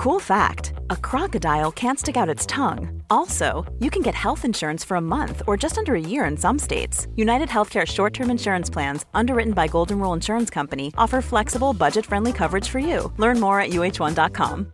[0.00, 3.02] Cool fact a crocodile can't stick out its tongue.
[3.10, 6.38] Also, you can get health insurance for a month or just under a year in
[6.38, 7.06] some states.
[7.16, 12.06] United Healthcare short term insurance plans, underwritten by Golden Rule Insurance Company, offer flexible, budget
[12.06, 13.12] friendly coverage for you.
[13.18, 14.72] Learn more at uh1.com.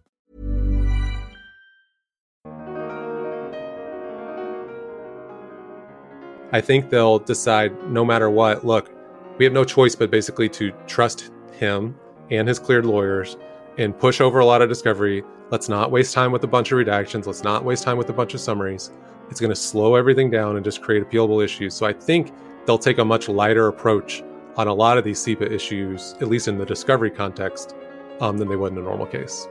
[6.53, 8.93] I think they'll decide no matter what, look,
[9.39, 11.99] we have no choice but basically to trust him
[12.31, 13.37] and his cleared lawyers
[13.79, 15.23] and push over a lot of discovery.
[15.51, 17.27] Let's not waste time with a bunch of redactions.
[17.27, 18.91] Let's not waste time with a bunch of summaries.
[19.31, 21.75] It's going to slow everything down and just create appealable issues.
[21.75, 22.33] So I think
[22.67, 24.23] they'll take a much lighter approach
[24.57, 27.75] on a lot of these CIPA issues, at least in the discovery context,
[28.21, 29.47] um, than they would in a normal case.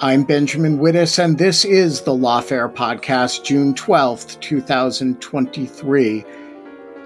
[0.00, 6.24] I'm Benjamin Wittes, and this is the Lawfare Podcast, June 12th, 2023.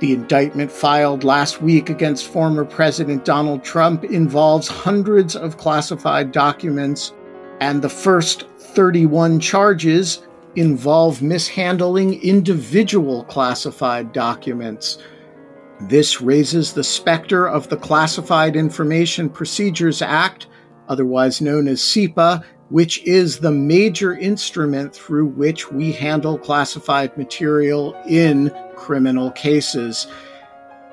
[0.03, 7.13] The indictment filed last week against former President Donald Trump involves hundreds of classified documents,
[7.61, 14.99] and the first 31 charges involve mishandling individual classified documents.
[15.83, 20.49] This raises the specter of the Classified Information Procedures Act,
[20.89, 27.95] otherwise known as CIPA, which is the major instrument through which we handle classified material
[28.09, 30.07] in criminal cases.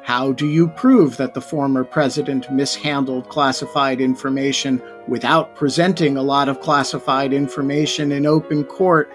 [0.03, 6.49] How do you prove that the former president mishandled classified information without presenting a lot
[6.49, 9.09] of classified information in open court?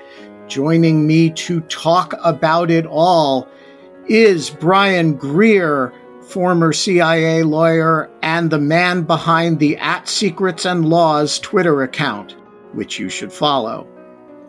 [0.49, 3.47] Joining me to talk about it all
[4.09, 5.93] is Brian Greer,
[6.23, 12.37] former CIA lawyer and the man behind the At Secrets and Laws Twitter account
[12.75, 13.87] which you should follow.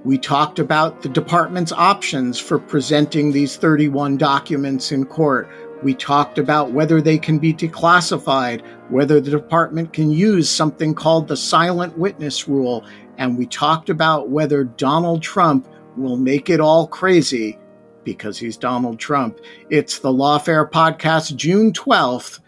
[0.03, 5.49] We talked about the department's options for presenting these 31 documents in court.
[5.81, 11.27] We talked about whether they can be declassified, whether the department can use something called
[11.27, 12.85] the silent witness rule,
[13.17, 17.57] and we talked about whether Donald Trump will make it all crazy
[18.03, 19.39] because he's Donald Trump.
[19.69, 22.39] It's the Lawfare Podcast, June 12th.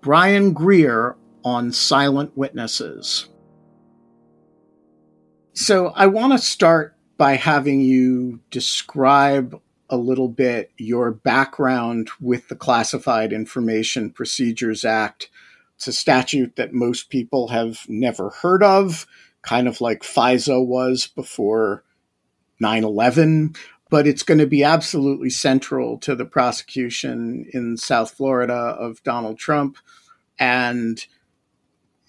[0.00, 3.28] Brian Greer on Silent Witnesses.
[5.60, 9.60] So I want to start by having you describe
[9.90, 15.30] a little bit your background with the Classified Information Procedures Act.
[15.74, 19.04] It's a statute that most people have never heard of,
[19.42, 21.82] kind of like FISA was before
[22.60, 23.56] 9 11,
[23.90, 29.38] but it's going to be absolutely central to the prosecution in South Florida of Donald
[29.38, 29.76] Trump.
[30.38, 31.04] And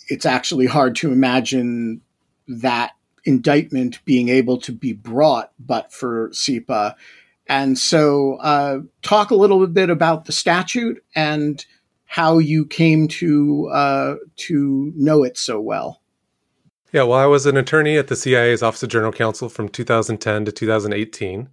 [0.08, 2.02] it's actually hard to imagine
[2.48, 2.92] that
[3.30, 6.96] indictment being able to be brought but for CIPA.
[7.48, 11.66] And so, uh, talk a little bit about the statute and
[12.06, 16.02] how you came to uh, to know it so well.
[16.92, 20.46] Yeah, well, I was an attorney at the CIA's Office of General Counsel from 2010
[20.46, 21.50] to 2018.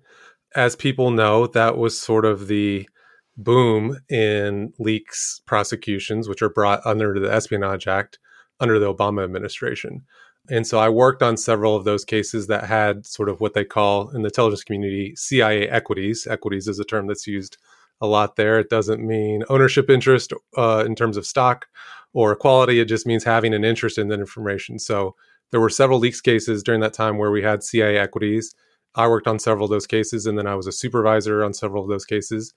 [0.54, 2.88] As people know, that was sort of the
[3.36, 8.18] boom in leaks prosecutions, which are brought under the Espionage Act
[8.60, 10.04] under the Obama administration.
[10.50, 13.64] And so I worked on several of those cases that had sort of what they
[13.64, 16.26] call in the intelligence community CIA equities.
[16.28, 17.56] Equities is a term that's used
[18.00, 18.58] a lot there.
[18.58, 21.66] It doesn't mean ownership interest uh, in terms of stock
[22.12, 22.80] or equality.
[22.80, 24.78] It just means having an interest in that information.
[24.78, 25.16] So
[25.50, 28.54] there were several leaks cases during that time where we had CIA equities.
[28.94, 31.82] I worked on several of those cases, and then I was a supervisor on several
[31.82, 32.54] of those cases,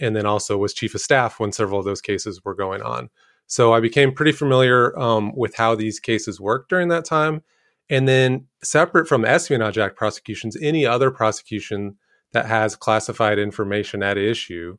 [0.00, 3.10] and then also was chief of staff when several of those cases were going on.
[3.46, 7.42] So I became pretty familiar um, with how these cases work during that time.
[7.90, 11.96] And then, separate from Espionage Act prosecutions, any other prosecution
[12.32, 14.78] that has classified information at issue,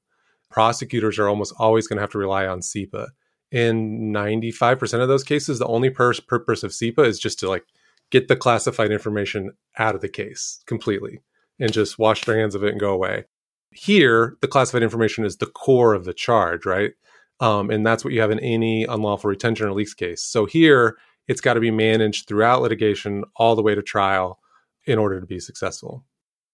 [0.50, 3.10] prosecutors are almost always going to have to rely on CIPA.
[3.52, 7.66] In 95% of those cases, the only pur- purpose of CIPA is just to like
[8.10, 11.20] get the classified information out of the case completely
[11.60, 13.26] and just wash their hands of it and go away.
[13.72, 16.94] Here, the classified information is the core of the charge, right?
[17.40, 20.24] Um, and that's what you have in any unlawful retention or leaks case.
[20.24, 20.98] So here,
[21.28, 24.40] it's got to be managed throughout litigation all the way to trial
[24.86, 26.04] in order to be successful.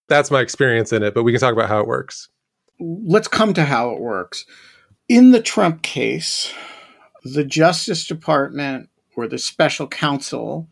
[0.08, 2.30] That's my experience in it, but we can talk about how it works.
[2.80, 4.46] Let's come to how it works.
[5.08, 6.54] In the Trump case,
[7.24, 10.70] the Justice Department or the special counsel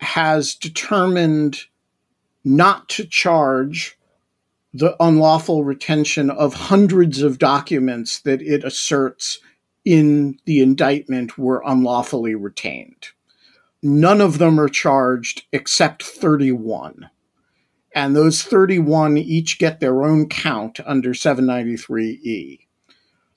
[0.00, 1.62] has determined
[2.44, 3.98] not to charge
[4.74, 9.38] the unlawful retention of hundreds of documents that it asserts
[9.84, 13.08] in the indictment were unlawfully retained.
[13.82, 17.10] None of them are charged except 31.
[17.94, 22.60] And those 31 each get their own count under 793E.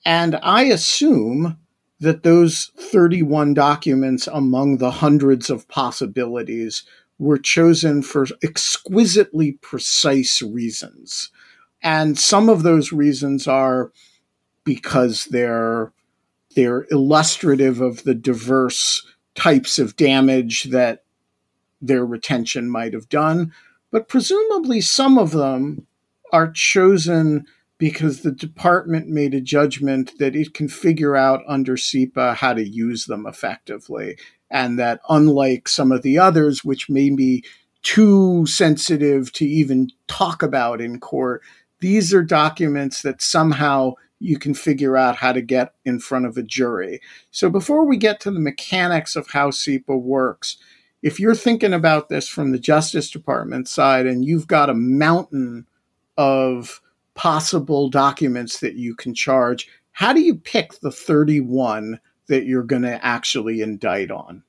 [0.04, 1.58] And I assume
[2.00, 6.84] that those 31 documents among the hundreds of possibilities
[7.18, 11.30] were chosen for exquisitely precise reasons.
[11.82, 13.92] And some of those reasons are
[14.64, 15.92] because they're
[16.54, 21.04] they're illustrative of the diverse types of damage that
[21.82, 23.52] their retention might have done,
[23.90, 25.86] but presumably some of them
[26.32, 27.46] are chosen
[27.78, 32.66] because the department made a judgment that it can figure out under CIPA how to
[32.66, 34.16] use them effectively
[34.50, 37.44] and that unlike some of the others, which may be
[37.82, 41.42] too sensitive to even talk about in court,
[41.80, 46.36] these are documents that somehow you can figure out how to get in front of
[46.36, 47.00] a jury.
[47.30, 50.56] So before we get to the mechanics of how CIPA works,
[51.02, 55.66] if you're thinking about this from the Justice Department side and you've got a mountain
[56.16, 56.80] of
[57.16, 61.98] possible documents that you can charge, how do you pick the 31
[62.28, 64.42] that you're going to actually indict on?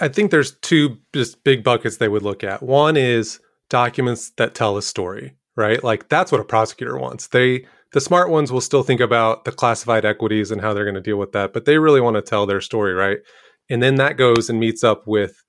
[0.00, 2.62] I think there's two just big buckets they would look at.
[2.62, 3.40] One is
[3.70, 5.82] documents that tell a story, right?
[5.82, 7.28] Like that's what a prosecutor wants.
[7.28, 10.94] They the smart ones will still think about the classified equities and how they're going
[10.94, 13.18] to deal with that, but they really want to tell their story, right?
[13.68, 15.42] And then that goes and meets up with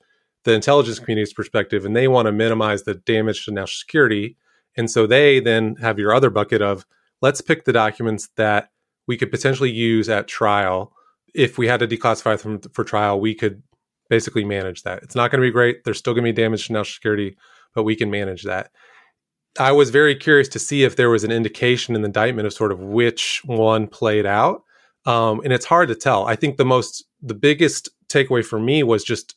[0.43, 4.37] the intelligence community's perspective, and they want to minimize the damage to national security.
[4.77, 6.85] And so they then have your other bucket of
[7.21, 8.69] let's pick the documents that
[9.07, 10.93] we could potentially use at trial
[11.33, 13.61] if we had to declassify them for trial, we could
[14.09, 15.03] basically manage that.
[15.03, 15.83] It's not going to be great.
[15.83, 17.37] There's still going to be damage to national security,
[17.73, 18.71] but we can manage that.
[19.59, 22.53] I was very curious to see if there was an indication in the indictment of
[22.53, 24.63] sort of which one played out.
[25.05, 26.25] Um, and it's hard to tell.
[26.25, 29.35] I think the most, the biggest takeaway for me was just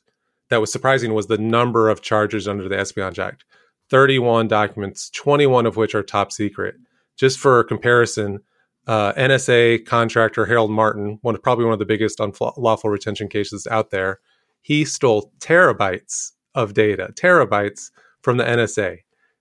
[0.51, 3.45] that was surprising was the number of charges under the Espionage Act
[3.91, 6.75] 31 documents, 21 of which are top secret.
[7.17, 8.41] Just for comparison,
[8.87, 13.91] uh, NSA contractor Harold Martin, one probably one of the biggest unlawful retention cases out
[13.91, 14.21] there,
[14.63, 17.91] he stole terabytes of data, terabytes
[18.23, 18.99] from the NSA.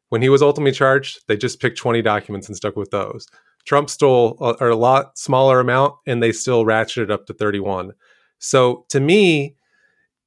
[0.09, 3.27] When he was ultimately charged, they just picked 20 documents and stuck with those.
[3.65, 7.93] Trump stole a, a lot smaller amount, and they still ratcheted up to 31.
[8.39, 9.55] So to me,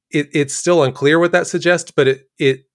[0.09, 2.65] it, it's still unclear what that suggests, but it it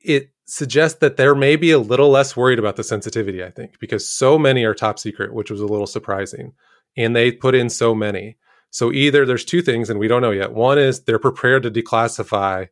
[0.00, 4.08] it suggests that they're maybe a little less worried about the sensitivity, I think, because
[4.08, 6.52] so many are top secret, which was a little surprising.
[6.96, 8.36] And they put in so many.
[8.70, 10.52] So either there's two things, and we don't know yet.
[10.52, 12.68] One is they're prepared to declassify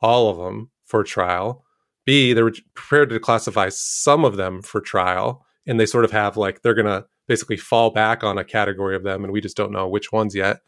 [0.00, 1.64] all of them for trial.
[2.04, 5.44] B, they're prepared to declassify some of them for trial.
[5.66, 8.96] And they sort of have like, they're going to basically fall back on a category
[8.96, 10.60] of them, and we just don't know which ones yet.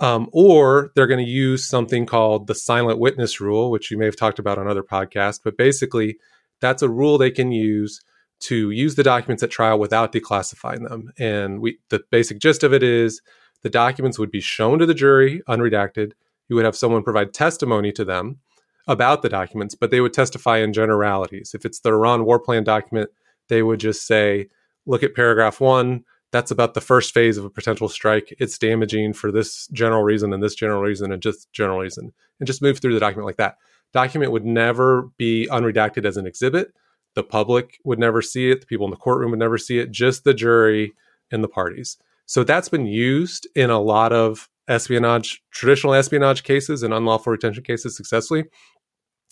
[0.00, 4.06] Um, or they're going to use something called the silent witness rule, which you may
[4.06, 5.40] have talked about on other podcasts.
[5.42, 6.16] But basically,
[6.60, 8.00] that's a rule they can use
[8.40, 11.12] to use the documents at trial without declassifying them.
[11.18, 13.22] And we, the basic gist of it is
[13.62, 16.12] the documents would be shown to the jury unredacted.
[16.48, 18.40] You would have someone provide testimony to them
[18.86, 21.52] about the documents, but they would testify in generalities.
[21.54, 23.10] If it's the Iran war plan document,
[23.48, 24.48] they would just say,
[24.84, 28.34] look at paragraph one that's about the first phase of a potential strike.
[28.40, 32.46] It's damaging for this general reason and this general reason and just general reason, and
[32.48, 33.56] just move through the document like that.
[33.92, 36.74] Document would never be unredacted as an exhibit.
[37.14, 38.60] The public would never see it.
[38.60, 39.92] The people in the courtroom would never see it.
[39.92, 40.92] Just the jury
[41.30, 41.98] and the parties.
[42.26, 47.62] So that's been used in a lot of espionage, traditional espionage cases and unlawful retention
[47.62, 48.46] cases successfully.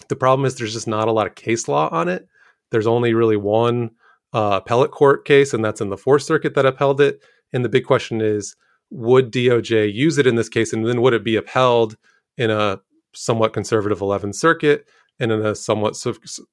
[0.09, 2.29] The problem is there's just not a lot of case law on it.
[2.71, 3.91] There's only really one
[4.33, 7.23] uh, appellate court case, and that's in the Fourth Circuit that upheld it.
[7.53, 8.57] And the big question is,
[8.91, 11.97] would DOJ use it in this case, and then would it be upheld
[12.37, 12.81] in a
[13.15, 14.87] somewhat conservative 11th Circuit
[15.21, 15.97] and in a somewhat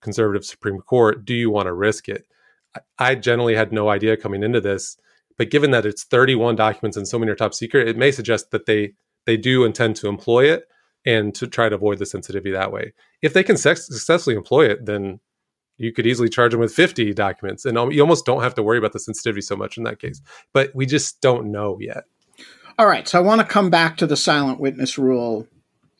[0.01, 1.25] conservative Supreme Court?
[1.25, 2.25] Do you want to risk it?
[2.98, 4.98] I generally had no idea coming into this,
[5.38, 8.51] but given that it's 31 documents and so many are top secret, it may suggest
[8.51, 8.93] that they
[9.25, 10.65] they do intend to employ it
[11.05, 12.93] and to try to avoid the sensitivity that way.
[13.21, 15.19] If they can successfully employ it, then
[15.79, 18.77] you could easily charge them with 50 documents and you almost don't have to worry
[18.77, 20.21] about the sensitivity so much in that case
[20.53, 22.03] but we just don't know yet
[22.77, 25.48] all right so i want to come back to the silent witness rule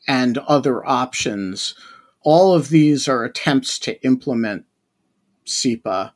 [0.06, 1.74] and other options
[2.22, 4.64] all of these are attempts to implement
[5.46, 6.12] CIPA.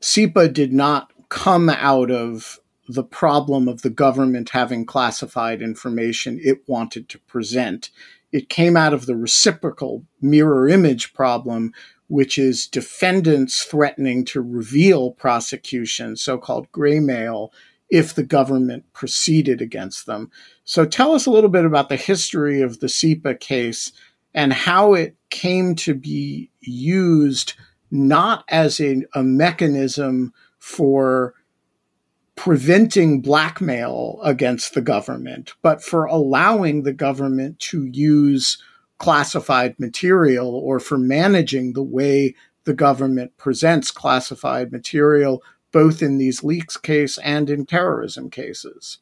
[0.00, 6.62] CIPA did not come out of the problem of the government having classified information it
[6.66, 7.90] wanted to present.
[8.30, 11.72] it came out of the reciprocal mirror image problem,
[12.08, 17.52] which is defendants threatening to reveal prosecution, so called gray mail,
[17.90, 20.30] if the government proceeded against them.
[20.64, 23.92] So tell us a little bit about the history of the CIPA case
[24.34, 27.54] and how it came to be used
[27.90, 31.34] not as a, a mechanism for
[32.36, 38.62] preventing blackmail against the government, but for allowing the government to use
[38.98, 46.44] classified material or for managing the way the government presents classified material, both in these
[46.44, 48.98] leaks case and in terrorism cases.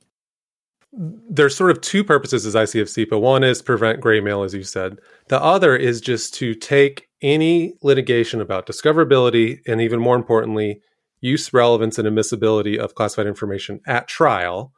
[0.93, 3.21] There's sort of two purposes as I see of CIPA.
[3.21, 4.99] One is prevent gray mail, as you said.
[5.29, 10.81] The other is just to take any litigation about discoverability and even more importantly,
[11.21, 14.73] use, relevance, and admissibility of classified information at trial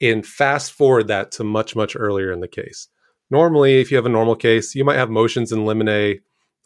[0.00, 2.88] and fast forward that to much, much earlier in the case.
[3.34, 6.20] Normally, if you have a normal case, you might have motions in limine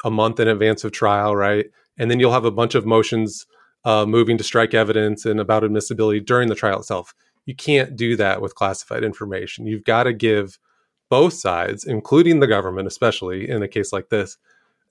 [0.04, 1.64] a month in advance of trial, right?
[1.96, 3.46] And then you'll have a bunch of motions
[3.86, 7.14] uh, moving to strike evidence and about admissibility during the trial itself.
[7.46, 9.66] You can't do that with classified information.
[9.66, 10.58] You've got to give
[11.08, 14.36] both sides, including the government, especially in a case like this,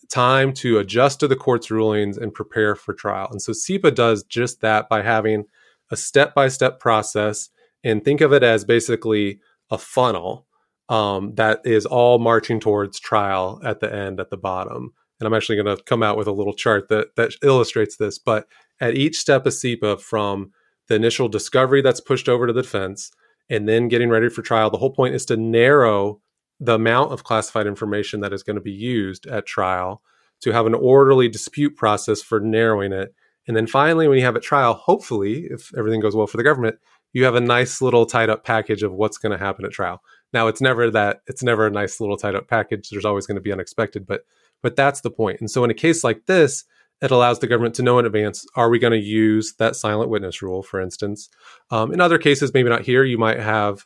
[0.09, 3.27] time to adjust to the court's rulings and prepare for trial.
[3.29, 5.45] And so CIPA does just that by having
[5.91, 7.51] a step by step process
[7.83, 10.46] and think of it as basically a funnel
[10.89, 14.93] um, that is all marching towards trial at the end at the bottom.
[15.19, 18.19] And I'm actually going to come out with a little chart that that illustrates this.
[18.19, 18.47] But
[18.79, 20.51] at each step of CIPA, from
[20.87, 23.11] the initial discovery that's pushed over to the defense,
[23.49, 26.21] and then getting ready for trial, the whole point is to narrow
[26.59, 30.01] the amount of classified information that is going to be used at trial
[30.41, 33.13] to have an orderly dispute process for narrowing it.
[33.47, 36.43] And then finally, when you have at trial, hopefully, if everything goes well for the
[36.43, 36.77] government,
[37.13, 40.01] you have a nice little tied up package of what's going to happen at trial.
[40.33, 42.89] Now, it's never that it's never a nice little tied up package.
[42.89, 44.25] There's always going to be unexpected, but
[44.61, 45.39] but that's the point.
[45.39, 46.65] And so, in a case like this,
[47.01, 50.09] it allows the government to know in advance: Are we going to use that silent
[50.09, 51.29] witness rule, for instance?
[51.71, 53.03] Um, in other cases, maybe not here.
[53.03, 53.85] You might have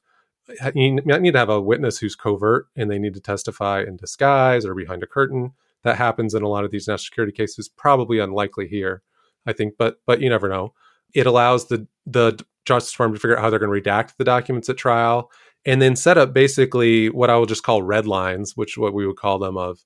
[0.75, 3.95] you might need to have a witness who's covert and they need to testify in
[3.95, 5.53] disguise or behind a curtain.
[5.83, 7.69] That happens in a lot of these national security cases.
[7.69, 9.01] Probably unlikely here,
[9.45, 10.73] I think, but but you never know.
[11.13, 14.23] It allows the the Justice Department to figure out how they're going to redact the
[14.23, 15.31] documents at trial,
[15.65, 19.05] and then set up basically what I will just call red lines, which what we
[19.05, 19.79] would call them of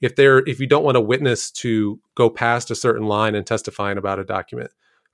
[0.00, 3.46] if they're if you don't want a witness to go past a certain line and
[3.46, 4.70] testifying about a document,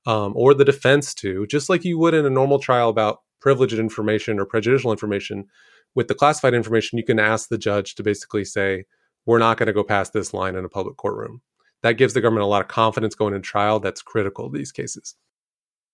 [0.06, 3.78] um, or the defense to, just like you would in a normal trial about privileged
[3.78, 5.46] information or prejudicial information.
[5.94, 8.84] With the classified information, you can ask the judge to basically say,
[9.26, 11.42] we're not going to go past this line in a public courtroom.
[11.82, 13.80] That gives the government a lot of confidence going into trial.
[13.80, 15.16] That's critical in these cases.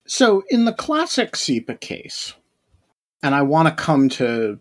[0.07, 2.35] So, in the classic CIPA case,
[3.23, 4.59] and I want to come to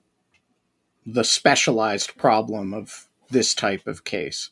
[1.06, 4.50] the specialized problem of this type of case,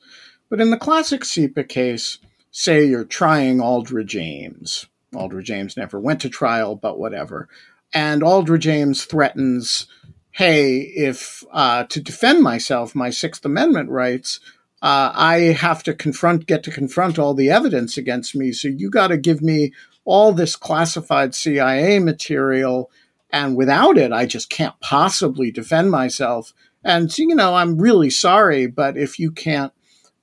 [0.50, 2.20] but in the classic CIPA case,
[2.52, 4.86] say you're trying Aldrich Ames.
[5.16, 7.48] Aldrich Ames never went to trial, but whatever.
[7.94, 9.88] And Aldrich Ames threatens,
[10.32, 14.40] hey, if uh, to defend myself, my Sixth Amendment rights,
[14.82, 18.52] uh, I have to confront, get to confront all the evidence against me.
[18.52, 19.72] So you got to give me
[20.06, 22.92] all this classified CIA material.
[23.34, 26.54] And without it, I just can't possibly defend myself.
[26.84, 29.74] And so, you know, I'm really sorry, but if you can't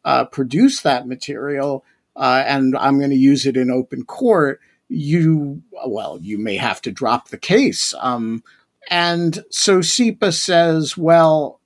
[0.04, 5.62] uh, produce that material, uh, and I'm going to use it in open court, you,
[5.86, 7.92] well, you may have to drop the case.
[7.98, 8.44] Um,
[8.88, 11.60] and so CIPA says, well,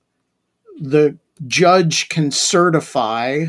[0.79, 3.45] the judge can certify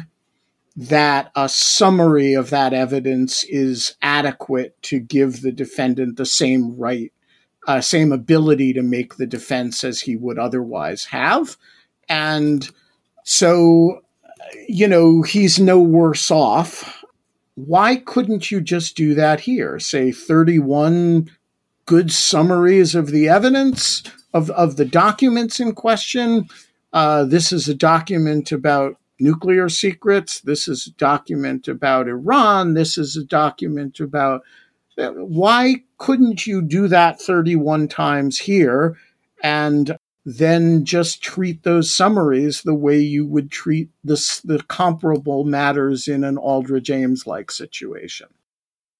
[0.76, 7.12] that a summary of that evidence is adequate to give the defendant the same right,
[7.66, 11.56] uh, same ability to make the defense as he would otherwise have.
[12.08, 12.68] And
[13.24, 14.02] so,
[14.68, 17.04] you know, he's no worse off
[17.56, 19.80] why couldn't you just do that here?
[19.80, 21.30] Say 31
[21.86, 26.48] good summaries of the evidence of, of the documents in question.
[26.92, 30.40] Uh, this is a document about nuclear secrets.
[30.40, 32.74] This is a document about Iran.
[32.74, 34.42] This is a document about.
[34.96, 38.96] Why couldn't you do that 31 times here
[39.42, 46.08] and then just treat those summaries the way you would treat this, the comparable matters
[46.08, 48.26] in an Aldrich Ames like situation.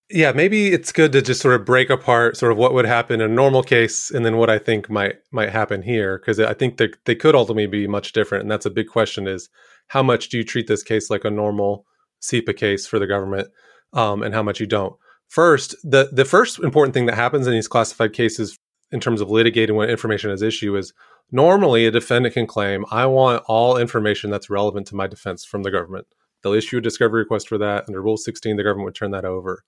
[0.08, 3.20] Yeah, maybe it's good to just sort of break apart sort of what would happen
[3.20, 6.54] in a normal case and then what I think might might happen here because I
[6.54, 9.48] think they they could ultimately be much different and that's a big question is
[9.88, 11.86] how much do you treat this case like a normal
[12.22, 13.48] CIPA case for the government
[13.92, 14.94] um, and how much you don't.
[15.28, 18.59] First, the the first important thing that happens in these classified cases
[18.92, 20.92] in terms of litigating when information is issue is
[21.33, 25.64] Normally, a defendant can claim, I want all information that's relevant to my defense from
[25.64, 26.06] the government.
[26.42, 27.85] They'll issue a discovery request for that.
[27.88, 29.64] Under Rule 16, the government would turn that over.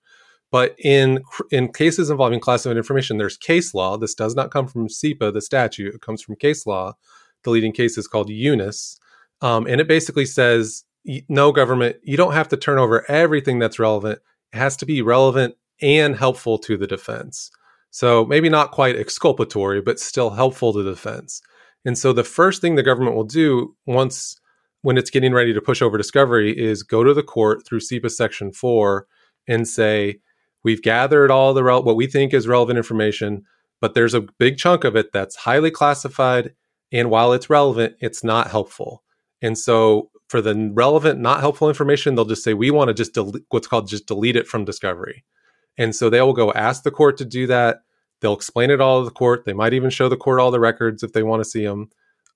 [0.51, 3.97] But in in cases involving classified information, there's case law.
[3.97, 5.93] This does not come from CIPA, the statute.
[5.93, 6.93] It comes from case law.
[7.43, 8.97] The leading case is called Yunis,
[9.41, 10.83] um, and it basically says,
[11.29, 14.19] no government, you don't have to turn over everything that's relevant.
[14.53, 17.51] Has to be relevant and helpful to the defense.
[17.91, 21.41] So maybe not quite exculpatory, but still helpful to the defense.
[21.85, 24.35] And so the first thing the government will do once
[24.81, 28.11] when it's getting ready to push over discovery is go to the court through CIPA
[28.11, 29.07] section 4
[29.47, 30.19] and say
[30.63, 33.43] we've gathered all the what we think is relevant information,
[33.81, 36.53] but there's a big chunk of it that's highly classified
[36.91, 39.03] and while it's relevant, it's not helpful.
[39.41, 43.13] And so for the relevant not helpful information, they'll just say we want to just
[43.13, 45.25] delete what's called just delete it from discovery.
[45.77, 47.81] And so they will go ask the court to do that.
[48.21, 49.45] They'll explain it all to the court.
[49.45, 51.89] They might even show the court all the records if they want to see them,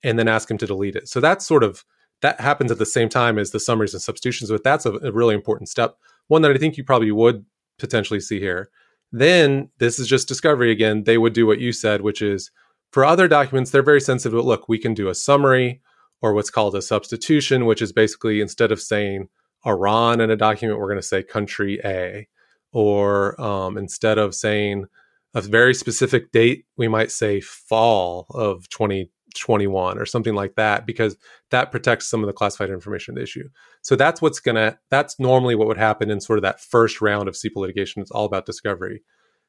[0.03, 1.07] and then ask them to delete it.
[1.07, 1.85] So that's sort of
[2.21, 5.11] that happens at the same time as the summaries and substitutions, but that's a, a
[5.11, 5.97] really important step.
[6.29, 7.45] One that I think you probably would
[7.77, 8.69] potentially see here.
[9.11, 11.03] Then this is just discovery again.
[11.03, 12.49] They would do what you said, which is
[12.91, 14.37] for other documents, they're very sensitive.
[14.37, 15.81] But Look, we can do a summary
[16.23, 19.27] or what's called a substitution, which is basically instead of saying
[19.67, 22.27] Iran in a document, we're going to say country A
[22.71, 24.85] or um, instead of saying
[25.33, 31.17] a very specific date, we might say fall of 2021 or something like that, because
[31.51, 33.49] that protects some of the classified information issue.
[33.81, 37.01] So that's what's going to, that's normally what would happen in sort of that first
[37.01, 38.01] round of CIPA litigation.
[38.01, 39.03] It's all about discovery.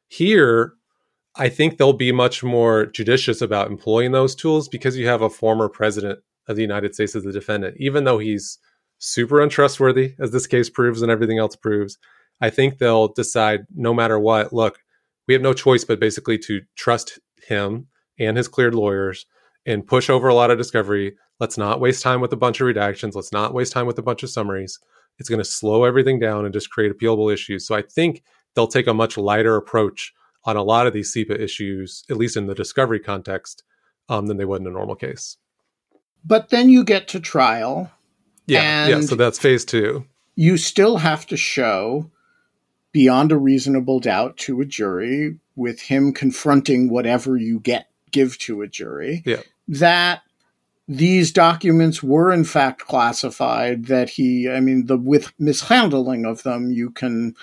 [0.09, 0.73] Here,
[1.37, 5.31] I think they'll be much more judicious about employing those tools because you have a
[5.31, 8.59] former president of the United States as the defendant, even though he's
[8.99, 11.99] super untrustworthy, as this case proves and everything else proves.
[12.41, 14.79] I think they'll decide no matter what, look,
[15.27, 17.87] we have no choice but basically to trust him
[18.19, 19.27] and his cleared lawyers
[19.67, 21.17] and push over a lot of discovery.
[21.41, 23.15] Let's not waste time with a bunch of redactions.
[23.15, 24.79] Let's not waste time with a bunch of summaries.
[25.19, 27.67] It's going to slow everything down and just create appealable issues.
[27.67, 28.23] So I think
[28.55, 30.13] they'll take a much lighter approach
[30.45, 33.63] on a lot of these CIPA issues, at least in the discovery context,
[34.09, 35.39] um, than they would in a normal case.
[36.25, 37.91] But then you get to trial.
[38.47, 39.01] Yeah, yeah.
[39.01, 40.07] So that's phase two.
[40.37, 42.11] You still have to show
[42.95, 48.63] beyond a reasonable doubt to a jury with him confronting whatever you get give to
[48.63, 49.41] a jury yeah.
[49.67, 50.23] that
[50.87, 56.71] these documents were in fact classified that he i mean the with mishandling of them
[56.71, 57.35] you can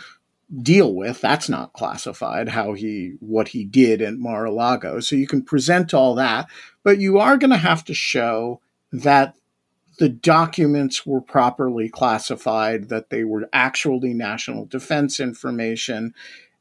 [0.61, 5.41] deal with that's not classified how he what he did at mar-a-lago so you can
[5.41, 6.47] present all that
[6.83, 9.35] but you are going to have to show that
[9.99, 16.13] the documents were properly classified, that they were actually national defense information.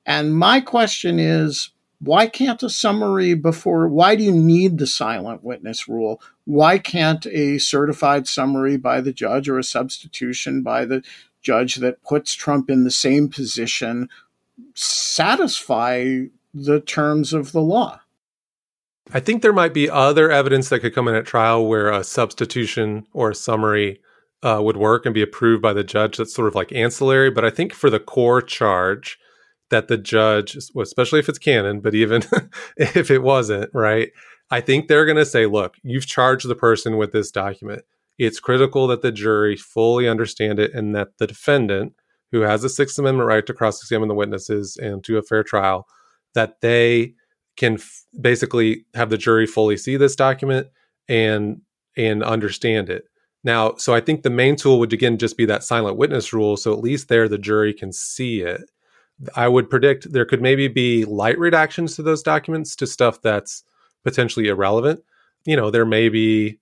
[0.04, 5.44] And my question is why can't a summary before, why do you need the silent
[5.44, 6.20] witness rule?
[6.44, 11.02] Why can't a certified summary by the judge or a substitution by the
[11.42, 14.08] judge that puts Trump in the same position
[14.74, 16.22] satisfy
[16.54, 18.00] the terms of the law?
[19.12, 22.04] I think there might be other evidence that could come in at trial where a
[22.04, 24.00] substitution or a summary
[24.42, 26.16] uh, would work and be approved by the judge.
[26.16, 27.30] That's sort of like ancillary.
[27.30, 29.18] But I think for the core charge
[29.70, 32.22] that the judge, especially if it's Cannon, but even
[32.76, 34.10] if it wasn't, right?
[34.50, 37.82] I think they're going to say, look, you've charged the person with this document.
[38.18, 41.94] It's critical that the jury fully understand it and that the defendant,
[42.32, 45.42] who has a Sixth Amendment right to cross examine the witnesses and to a fair
[45.42, 45.86] trial,
[46.34, 47.14] that they
[47.56, 50.68] can f- basically have the jury fully see this document
[51.08, 51.60] and
[51.96, 53.04] and understand it.
[53.42, 56.56] Now, so I think the main tool would again just be that silent witness rule.
[56.56, 58.70] So at least there the jury can see it.
[59.34, 63.64] I would predict there could maybe be light redactions to those documents to stuff that's
[64.04, 65.00] potentially irrelevant.
[65.44, 66.58] You know, there may be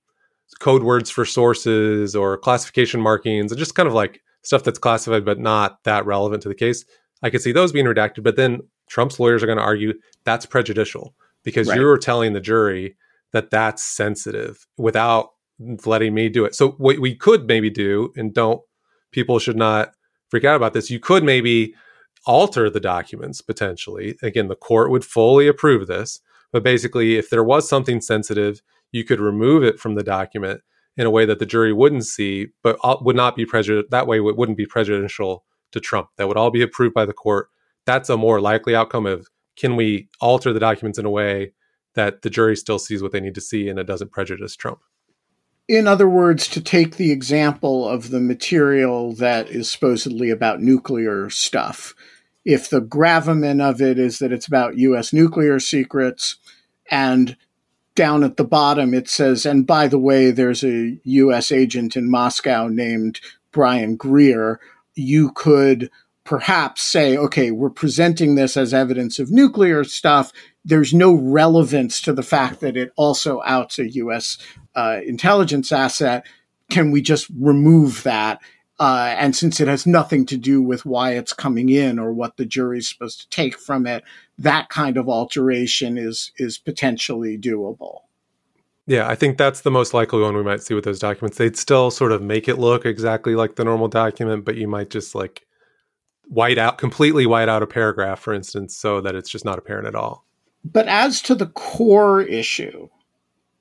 [0.61, 5.24] code words for sources or classification markings and just kind of like stuff that's classified
[5.24, 6.85] but not that relevant to the case.
[7.22, 10.46] I could see those being redacted, but then Trump's lawyers are going to argue that's
[10.46, 11.79] prejudicial because right.
[11.79, 12.96] you're telling the jury
[13.33, 15.31] that that's sensitive without
[15.87, 16.55] letting me do it.
[16.55, 18.61] So what we could maybe do, and don't
[19.11, 19.92] people should not
[20.29, 20.90] freak out about this.
[20.90, 21.74] You could maybe
[22.27, 24.16] alter the documents potentially.
[24.22, 26.20] Again, the court would fully approve this,
[26.53, 30.61] but basically, if there was something sensitive, you could remove it from the document
[30.96, 33.88] in a way that the jury wouldn't see, but would not be prejudicial.
[33.90, 36.09] That way, it wouldn't be prejudicial to Trump.
[36.16, 37.48] That would all be approved by the court
[37.88, 41.53] that's a more likely outcome of can we alter the documents in a way
[41.94, 44.81] that the jury still sees what they need to see and it doesn't prejudice Trump.
[45.68, 51.31] In other words, to take the example of the material that is supposedly about nuclear
[51.31, 51.94] stuff,
[52.44, 56.37] if the gravamen of it is that it's about US nuclear secrets
[56.90, 57.38] and
[57.94, 61.51] down at the bottom, it says, and by the way, there's a U.S.
[61.51, 63.18] agent in Moscow named
[63.51, 64.61] Brian Greer.
[64.94, 65.90] You could
[66.29, 70.31] perhaps say, okay, we're presenting this as evidence of nuclear stuff.
[70.62, 74.37] There's no relevance to the fact that it also outs a U.S.
[74.75, 76.27] Uh, intelligence asset.
[76.71, 78.43] Can we just remove that?
[78.79, 82.37] Uh, and since it has nothing to do with why it's coming in or what
[82.37, 84.05] the jury's supposed to take from it,
[84.37, 88.01] that kind of alteration is is potentially doable.
[88.87, 91.38] Yeah, I think that's the most likely one we might see with those documents.
[91.38, 94.91] They'd still sort of make it look exactly like the normal document, but you might
[94.91, 95.47] just like
[96.29, 99.87] white out completely white out a paragraph, for instance, so that it's just not apparent
[99.87, 100.25] at all.
[100.64, 102.88] But as to the core issue,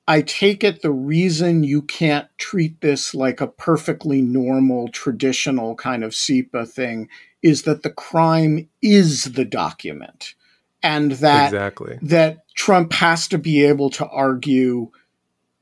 [0.08, 6.04] I take it the reason you can't treat this like a perfectly normal, traditional kind
[6.04, 7.10] of CIPA thing
[7.42, 10.34] is that the crime is the document.
[10.82, 12.00] And that, exactly.
[12.04, 14.92] that Trump has to be able to argue,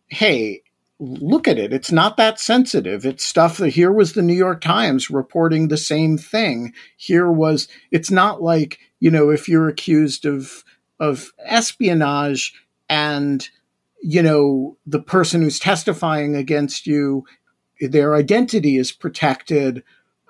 [0.07, 0.61] hey,
[0.99, 1.73] look at it.
[1.73, 3.05] It's not that sensitive.
[3.05, 6.73] It's stuff that here was the New York Times reporting the same thing.
[6.95, 10.63] Here was, it's not like, you know, if you're accused of,
[10.99, 12.53] of espionage
[12.89, 13.49] and
[14.07, 17.25] you know, the person who's testifying against you,
[17.79, 19.83] their identity is protected.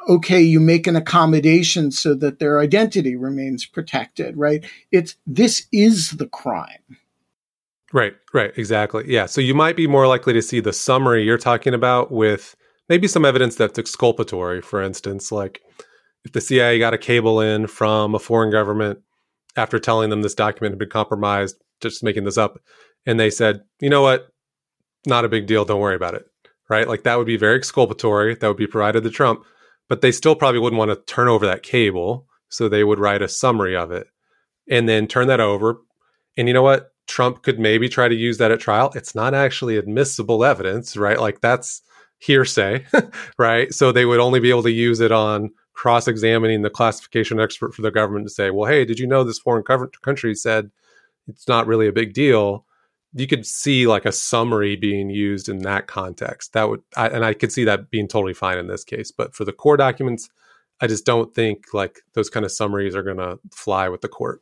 [0.07, 4.63] Okay, you make an accommodation so that their identity remains protected, right?
[4.93, 6.97] It's this is the crime.
[7.95, 9.05] Right, right, exactly.
[9.07, 9.25] Yeah.
[9.25, 12.53] So you might be more likely to see the summary you're talking about with
[12.89, 15.61] maybe some evidence that's exculpatory, for instance, like
[16.25, 18.99] if the CIA got a cable in from a foreign government
[19.55, 22.59] after telling them this document had been compromised, just making this up,
[23.05, 24.27] and they said, you know what,
[25.07, 26.25] not a big deal, don't worry about it,
[26.69, 26.89] right?
[26.89, 28.35] Like that would be very exculpatory.
[28.35, 29.45] That would be provided to Trump,
[29.87, 32.27] but they still probably wouldn't want to turn over that cable.
[32.49, 34.07] So they would write a summary of it
[34.69, 35.77] and then turn that over.
[36.35, 36.91] And you know what?
[37.07, 38.91] Trump could maybe try to use that at trial.
[38.95, 41.19] It's not actually admissible evidence, right?
[41.19, 41.81] Like that's
[42.19, 42.85] hearsay,
[43.37, 43.73] right?
[43.73, 47.75] So they would only be able to use it on cross examining the classification expert
[47.75, 50.71] for the government to say, well, hey, did you know this foreign country said
[51.27, 52.65] it's not really a big deal?
[53.15, 56.51] you could see like a summary being used in that context.
[56.51, 59.09] That would, I, and I could see that being totally fine in this case.
[59.09, 60.29] But for the core documents,
[60.81, 64.09] I just don't think like those kind of summaries are going to fly with the
[64.09, 64.41] court.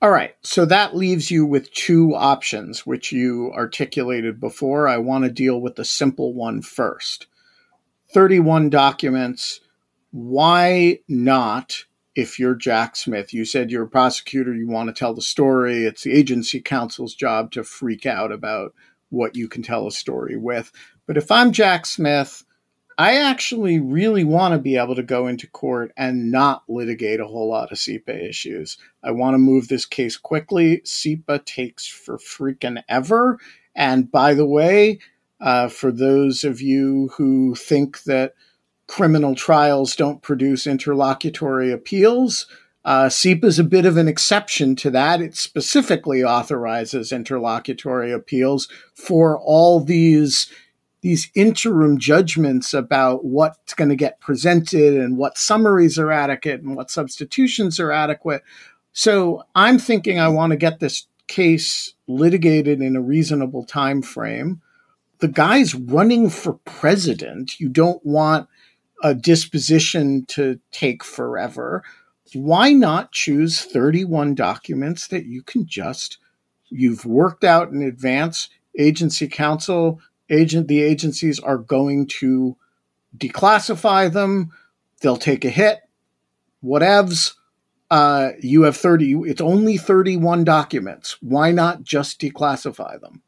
[0.00, 0.34] All right.
[0.42, 4.86] So that leaves you with two options, which you articulated before.
[4.86, 7.26] I want to deal with the simple one first
[8.12, 9.60] 31 documents.
[10.10, 11.84] Why not
[12.18, 13.32] if you're Jack Smith.
[13.32, 15.84] You said you're a prosecutor, you want to tell the story.
[15.84, 18.74] It's the agency counsel's job to freak out about
[19.08, 20.72] what you can tell a story with.
[21.06, 22.44] But if I'm Jack Smith,
[22.98, 27.26] I actually really want to be able to go into court and not litigate a
[27.26, 28.76] whole lot of CIPA issues.
[29.04, 30.78] I want to move this case quickly.
[30.84, 33.38] CIPA takes for freaking ever.
[33.76, 34.98] And by the way,
[35.40, 38.34] uh, for those of you who think that
[38.88, 42.46] criminal trials don't produce interlocutory appeals.
[42.84, 45.20] Uh, CIPA is a bit of an exception to that.
[45.20, 50.50] It specifically authorizes interlocutory appeals for all these
[51.00, 56.76] these interim judgments about what's going to get presented and what summaries are adequate and
[56.76, 58.42] what substitutions are adequate.
[58.92, 64.60] So I'm thinking I want to get this case litigated in a reasonable time frame.
[65.20, 67.60] The guy's running for president.
[67.60, 68.48] You don't want
[69.02, 71.84] a disposition to take forever,
[72.34, 76.18] why not choose 31 documents that you can just
[76.70, 82.56] you've worked out in advance agency counsel agent the agencies are going to
[83.16, 84.50] declassify them
[85.00, 85.80] they'll take a hit
[86.62, 87.34] whatevs
[87.90, 93.22] uh, you have 30 it's only 31 documents why not just declassify them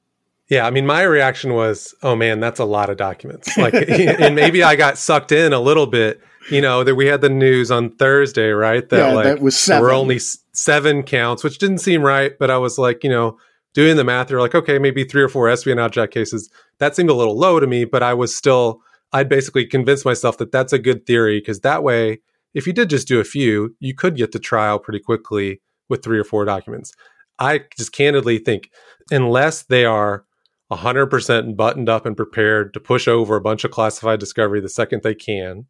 [0.51, 4.35] yeah, I mean, my reaction was, "Oh man, that's a lot of documents." Like, and
[4.35, 6.21] maybe I got sucked in a little bit.
[6.51, 8.87] You know, that we had the news on Thursday, right?
[8.89, 9.83] That yeah, like that was seven.
[9.83, 10.19] There were only
[10.53, 12.37] seven counts, which didn't seem right.
[12.37, 13.39] But I was like, you know,
[13.75, 16.51] doing the math, you're like, okay, maybe three or four espionage act cases.
[16.79, 18.81] That seemed a little low to me, but I was still,
[19.13, 22.21] I'd basically convinced myself that that's a good theory because that way,
[22.55, 26.03] if you did just do a few, you could get to trial pretty quickly with
[26.03, 26.93] three or four documents.
[27.39, 28.71] I just candidly think,
[29.11, 30.25] unless they are
[30.71, 35.03] 100% buttoned up and prepared to push over a bunch of classified discovery the second
[35.03, 35.67] they can,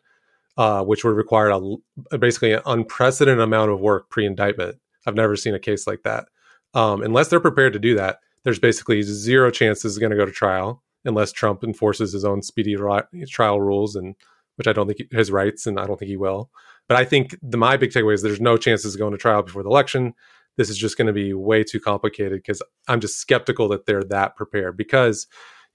[0.56, 4.76] uh, which would require a, basically an unprecedented amount of work pre indictment.
[5.06, 6.26] I've never seen a case like that.
[6.74, 10.16] Um, unless they're prepared to do that, there's basically zero chance this is going to
[10.16, 14.14] go to trial unless Trump enforces his own speedy ri- trial rules, and
[14.56, 16.50] which I don't think he, his rights, and I don't think he will.
[16.88, 19.42] But I think the, my big takeaway is there's no chances of going to trial
[19.42, 20.14] before the election.
[20.56, 24.04] this is just going to be way too complicated because I'm just skeptical that they're
[24.04, 25.26] that prepared because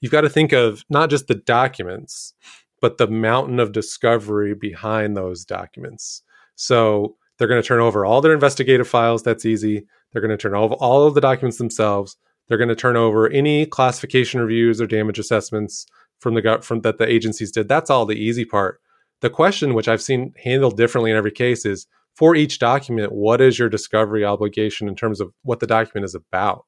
[0.02, 2.34] you've got to think of not just the documents,
[2.82, 6.22] but the mountain of discovery behind those documents.
[6.56, 9.24] So they're going to turn over all their investigative files.
[9.24, 9.88] That's easy.
[10.16, 12.16] They're going to turn over all of the documents themselves.
[12.48, 15.86] They're going to turn over any classification reviews or damage assessments
[16.20, 17.68] from the from that the agencies did.
[17.68, 18.80] That's all the easy part.
[19.20, 23.42] The question, which I've seen handled differently in every case, is for each document, what
[23.42, 26.66] is your discovery obligation in terms of what the document is about?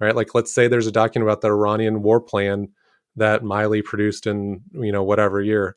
[0.00, 0.16] Right?
[0.16, 2.68] Like, let's say there's a document about the Iranian war plan
[3.16, 5.76] that Milley produced in you know whatever year.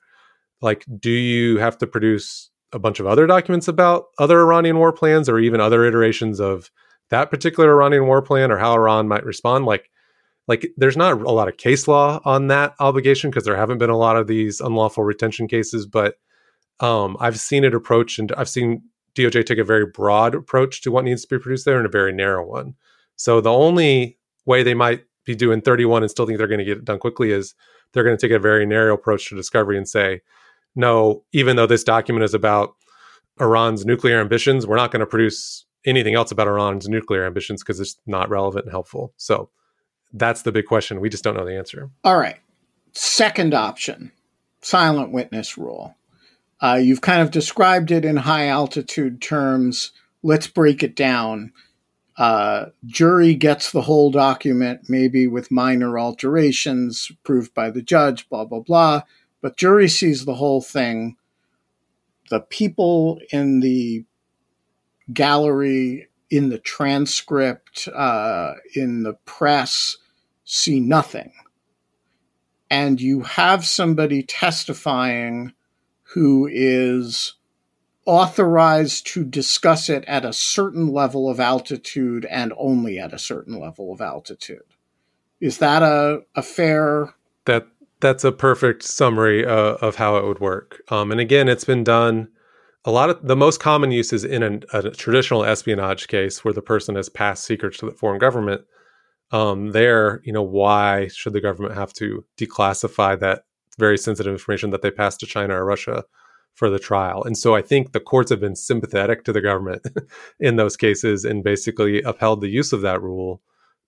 [0.61, 4.93] Like, do you have to produce a bunch of other documents about other Iranian war
[4.93, 6.71] plans or even other iterations of
[7.09, 9.65] that particular Iranian war plan or how Iran might respond.
[9.65, 9.89] Like,
[10.47, 13.89] like there's not a lot of case law on that obligation because there haven't been
[13.89, 15.85] a lot of these unlawful retention cases.
[15.85, 16.15] But
[16.79, 18.83] um, I've seen it approach, and I've seen
[19.15, 21.89] DOJ take a very broad approach to what needs to be produced there and a
[21.89, 22.75] very narrow one.
[23.15, 26.65] So the only way they might be doing 31 and still think they're going to
[26.65, 27.53] get it done quickly is
[27.93, 30.21] they're going to take a very narrow approach to discovery and say,
[30.75, 32.75] no, even though this document is about
[33.39, 37.79] Iran's nuclear ambitions, we're not going to produce anything else about Iran's nuclear ambitions because
[37.79, 39.13] it's not relevant and helpful.
[39.17, 39.49] So
[40.13, 40.99] that's the big question.
[40.99, 41.89] We just don't know the answer.
[42.03, 42.37] All right.
[42.93, 44.11] Second option
[44.61, 45.95] silent witness rule.
[46.61, 49.91] Uh, you've kind of described it in high altitude terms.
[50.21, 51.53] Let's break it down.
[52.17, 58.43] Uh, jury gets the whole document, maybe with minor alterations approved by the judge, blah,
[58.43, 59.03] blah, blah.
[59.41, 61.15] But jury sees the whole thing.
[62.29, 64.03] The people in the
[65.13, 69.97] gallery, in the transcript, uh, in the press,
[70.43, 71.31] see nothing.
[72.69, 75.53] And you have somebody testifying
[76.13, 77.33] who is
[78.05, 83.59] authorized to discuss it at a certain level of altitude and only at a certain
[83.59, 84.63] level of altitude.
[85.39, 87.13] Is that a, a fair?
[87.45, 87.67] That
[87.99, 90.81] that's a perfect summary uh, of how it would work.
[90.89, 92.29] Um, and again, it's been done
[92.85, 96.53] a lot of the most common use is in a, a traditional espionage case where
[96.53, 98.61] the person has passed secrets to the foreign government.
[99.31, 103.43] Um, there, you know, why should the government have to declassify that
[103.77, 106.03] very sensitive information that they passed to China or Russia
[106.55, 107.23] for the trial?
[107.23, 109.85] And so I think the courts have been sympathetic to the government
[110.39, 113.41] in those cases and basically upheld the use of that rule.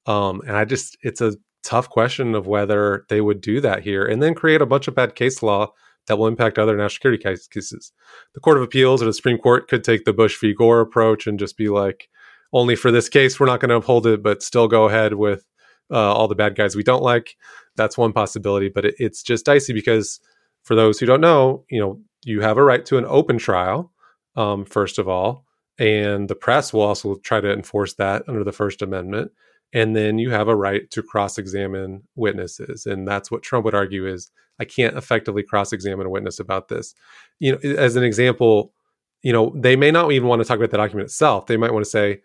[0.06, 4.06] Um, and I just, it's a tough question of whether they would do that here
[4.06, 5.72] and then create a bunch of bad case law
[6.08, 7.92] that will impact other national security cases.
[8.34, 10.54] The Court of Appeals or the Supreme Court could take the Bush v.
[10.54, 12.10] Gore approach and just be like,
[12.54, 15.46] only for this case, we're not going to uphold it, but still go ahead with
[15.90, 17.38] uh, all the bad guys we don't like.
[17.76, 20.20] That's one possibility, but it, it's just dicey because
[20.64, 23.92] for those who don't know, you know, you have a right to an open trial,
[24.36, 25.46] um, first of all,
[25.80, 29.32] and the press will also try to enforce that under the First Amendment
[29.74, 32.86] and then you have a right to cross-examine witnesses.
[32.86, 36.94] And that's what trump would argue is i can't effectively cross-examine a witness about this.
[37.40, 38.74] You know as an example
[39.22, 41.48] you know they may not even want to talk about the document itself.
[41.48, 42.22] They might want to say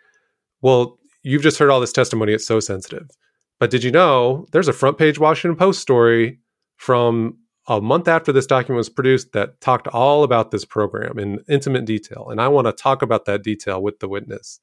[0.61, 2.33] well you've just heard all this testimony.
[2.33, 3.11] It's so sensitive.
[3.59, 6.41] But did you know there's a front page washington post story
[6.77, 11.41] from a month after this document was produced that talked all about this program in
[11.49, 12.29] intimate detail.
[12.31, 14.61] And i want to talk about that detail with the witness.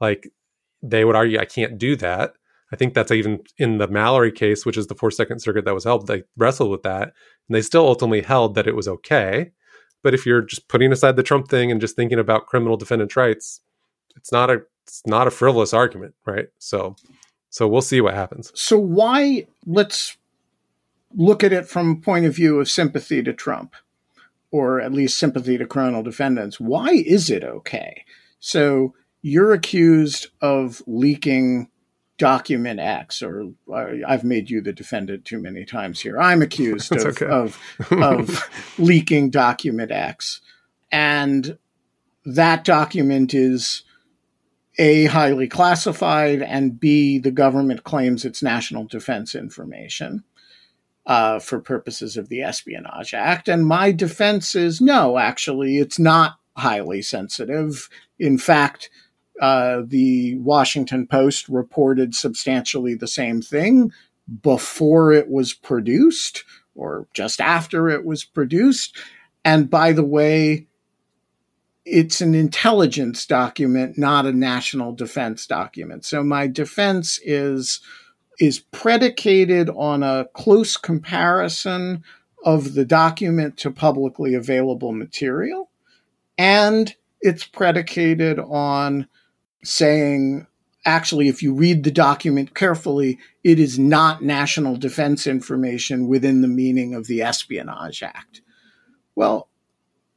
[0.00, 0.30] Like
[0.90, 2.34] they would argue I can't do that.
[2.72, 5.74] I think that's even in the Mallory case, which is the Fourth Second Circuit that
[5.74, 6.06] was held.
[6.06, 7.12] They wrestled with that,
[7.48, 9.52] and they still ultimately held that it was okay.
[10.02, 13.14] But if you're just putting aside the Trump thing and just thinking about criminal defendant
[13.16, 13.60] rights,
[14.16, 16.46] it's not a it's not a frivolous argument, right?
[16.58, 16.94] So,
[17.50, 18.52] so we'll see what happens.
[18.54, 19.46] So why?
[19.64, 20.16] Let's
[21.14, 23.74] look at it from a point of view of sympathy to Trump,
[24.50, 26.60] or at least sympathy to criminal defendants.
[26.60, 28.04] Why is it okay?
[28.38, 28.94] So
[29.26, 31.68] you're accused of leaking
[32.16, 36.20] document X, or uh, I've made you the defendant too many times here.
[36.20, 37.26] I'm accused of, okay.
[37.26, 37.60] of,
[37.90, 40.40] of leaking document X.
[40.92, 41.58] And
[42.24, 43.82] that document is
[44.78, 50.22] A, highly classified, and B, the government claims it's national defense information.
[51.04, 53.48] Uh, for purposes of the Espionage Act.
[53.48, 57.88] And my defense is no, actually, it's not highly sensitive.
[58.18, 58.90] In fact,
[59.40, 63.92] uh, the Washington Post reported substantially the same thing
[64.42, 66.44] before it was produced
[66.74, 68.96] or just after it was produced.
[69.44, 70.66] And by the way,
[71.84, 76.04] it's an intelligence document, not a national defense document.
[76.04, 77.80] So my defense is
[78.38, 82.02] is predicated on a close comparison
[82.44, 85.70] of the document to publicly available material
[86.38, 89.08] and it's predicated on
[89.66, 90.46] saying,
[90.84, 96.48] actually, if you read the document carefully, it is not national defense information within the
[96.48, 98.42] meaning of the Espionage Act.
[99.14, 99.48] Well,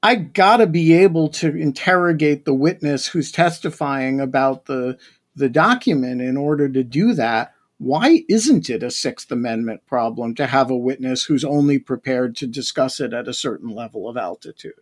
[0.02, 4.98] I gotta be able to interrogate the witness who's testifying about the
[5.36, 7.54] the document in order to do that.
[7.78, 12.48] Why isn't it a Sixth Amendment problem to have a witness who's only prepared to
[12.48, 14.74] discuss it at a certain level of altitude?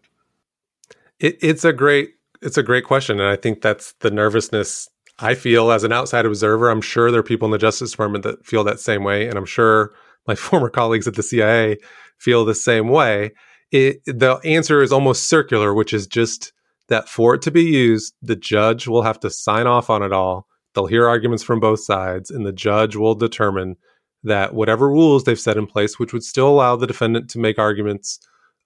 [1.19, 4.88] It, it's a great it's a great question, and I think that's the nervousness
[5.19, 6.69] I feel as an outside observer.
[6.69, 9.38] I'm sure there are people in the Justice Department that feel that same way, and
[9.38, 9.93] I'm sure
[10.28, 11.78] my former colleagues at the CIA
[12.17, 13.32] feel the same way.
[13.71, 16.54] It, the answer is almost circular, which is just
[16.88, 20.13] that for it to be used, the judge will have to sign off on it
[20.13, 20.47] all.
[20.73, 23.76] They'll hear arguments from both sides, and the judge will determine
[24.23, 27.60] that whatever rules they've set in place, which would still allow the defendant to make
[27.60, 28.19] arguments,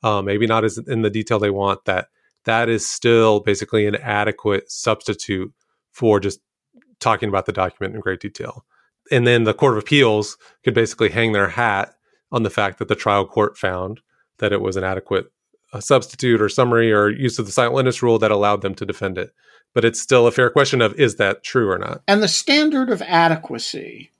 [0.04, 2.08] uh, maybe not as in the detail they want, that
[2.46, 5.54] that is still basically an adequate substitute
[5.92, 6.40] for just
[7.00, 8.66] talking about the document in great detail.
[9.12, 11.94] And then the Court of Appeals could basically hang their hat
[12.32, 14.00] on the fact that the trial court found
[14.38, 15.32] that it was an adequate
[15.74, 18.86] uh, substitute or summary or use of the silent witness rule that allowed them to
[18.86, 19.34] defend it.
[19.74, 22.02] But it's still a fair question of is that true or not?
[22.08, 24.12] And the standard of adequacy,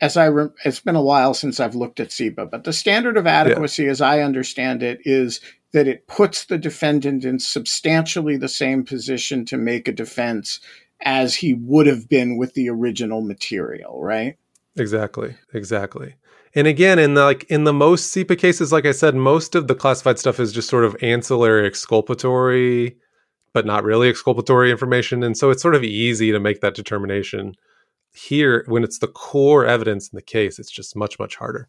[0.00, 3.16] as I re- it's been a while since I've looked at CIPA, but the standard
[3.16, 3.90] of adequacy, yeah.
[3.90, 5.40] as I understand it, is
[5.72, 10.60] that it puts the defendant in substantially the same position to make a defense
[11.02, 14.36] as he would have been with the original material, right?
[14.76, 15.36] Exactly.
[15.54, 16.14] Exactly.
[16.54, 19.68] And again, in the like in the most CIPA cases, like I said, most of
[19.68, 22.96] the classified stuff is just sort of ancillary exculpatory,
[23.52, 25.22] but not really exculpatory information.
[25.22, 27.54] And so it's sort of easy to make that determination.
[28.12, 31.68] Here, when it's the core evidence in the case, it's just much, much harder.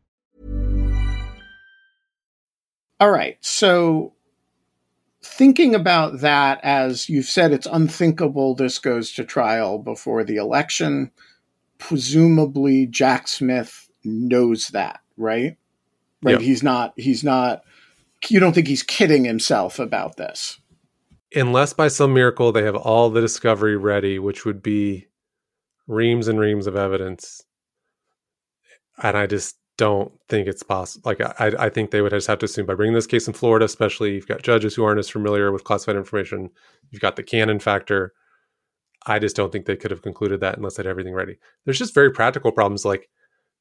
[3.01, 4.13] All right, so
[5.23, 11.09] thinking about that as you've said, it's unthinkable this goes to trial before the election.
[11.79, 15.57] Presumably, Jack Smith knows that, right?
[16.21, 16.33] Right.
[16.33, 16.41] Yep.
[16.41, 17.63] He's not, he's not,
[18.27, 20.59] you don't think he's kidding himself about this.
[21.33, 25.07] Unless by some miracle they have all the discovery ready, which would be
[25.87, 27.43] reams and reams of evidence.
[29.01, 31.01] And I just, don't think it's possible.
[31.09, 33.33] Like I, I think they would just have to assume by bringing this case in
[33.33, 36.51] Florida, especially you've got judges who aren't as familiar with classified information.
[36.91, 38.13] You've got the Cannon factor.
[39.07, 41.39] I just don't think they could have concluded that unless they had everything ready.
[41.65, 43.09] There's just very practical problems like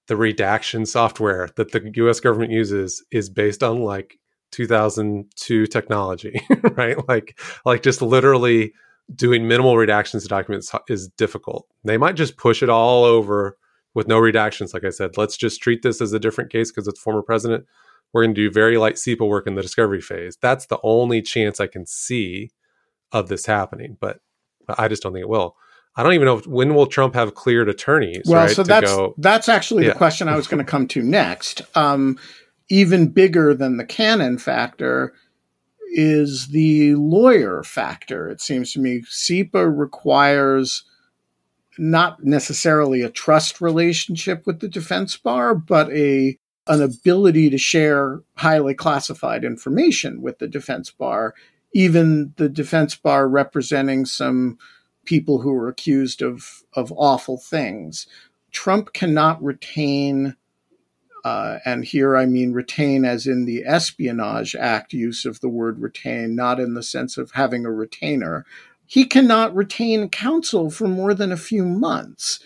[0.09, 2.21] the redaction software that the U.S.
[2.21, 4.19] government uses is based on like
[4.53, 6.39] 2002 technology,
[6.75, 6.99] right?
[7.09, 8.75] Like, like just literally
[9.15, 11.67] doing minimal redactions to documents is difficult.
[11.83, 13.57] They might just push it all over
[13.95, 14.73] with no redactions.
[14.75, 17.67] Like I said, let's just treat this as a different case because it's former president.
[18.13, 20.37] We're going to do very light CIPA work in the discovery phase.
[20.41, 22.51] That's the only chance I can see
[23.13, 24.21] of this happening, but
[24.69, 25.57] I just don't think it will.
[25.97, 28.23] I don't even know if, when will Trump have cleared attorneys.
[28.27, 29.93] Well, right, so that's go, that's actually yeah.
[29.93, 31.63] the question I was going to come to next.
[31.75, 32.19] Um,
[32.69, 35.13] even bigger than the Cannon factor
[35.93, 38.29] is the lawyer factor.
[38.29, 40.85] It seems to me CIPA requires
[41.79, 48.21] not necessarily a trust relationship with the defense bar, but a an ability to share
[48.37, 51.35] highly classified information with the defense bar,
[51.75, 54.59] even the defense bar representing some
[55.05, 58.07] people who are accused of of awful things.
[58.53, 60.37] Trump cannot retain,
[61.25, 65.81] uh, and here I mean retain as in the Espionage Act use of the word
[65.81, 68.45] retain, not in the sense of having a retainer,
[68.91, 72.41] he cannot retain counsel for more than a few months.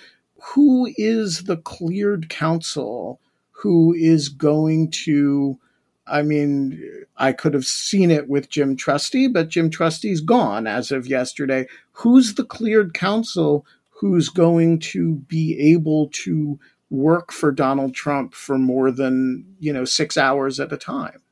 [0.53, 3.19] Who is the cleared counsel
[3.51, 5.59] who is going to,
[6.07, 10.91] I mean, I could have seen it with Jim Trusty, but Jim Trusty's gone as
[10.93, 11.67] of yesterday.
[11.93, 18.59] Who's the cleared counsel who's going to be able to work for Donald Trump for
[18.59, 21.23] more than, you know, six hours at a time?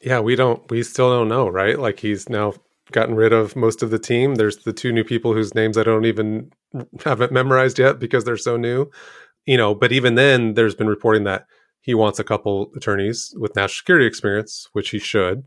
[0.00, 1.78] Yeah, we don't, we still don't know, right?
[1.78, 2.54] Like he's now
[2.92, 4.36] gotten rid of most of the team.
[4.36, 6.50] There's the two new people whose names I don't even
[7.04, 8.90] haven't memorized yet because they're so new.
[9.44, 11.46] You know, but even then, there's been reporting that
[11.80, 15.44] he wants a couple attorneys with national security experience, which he should.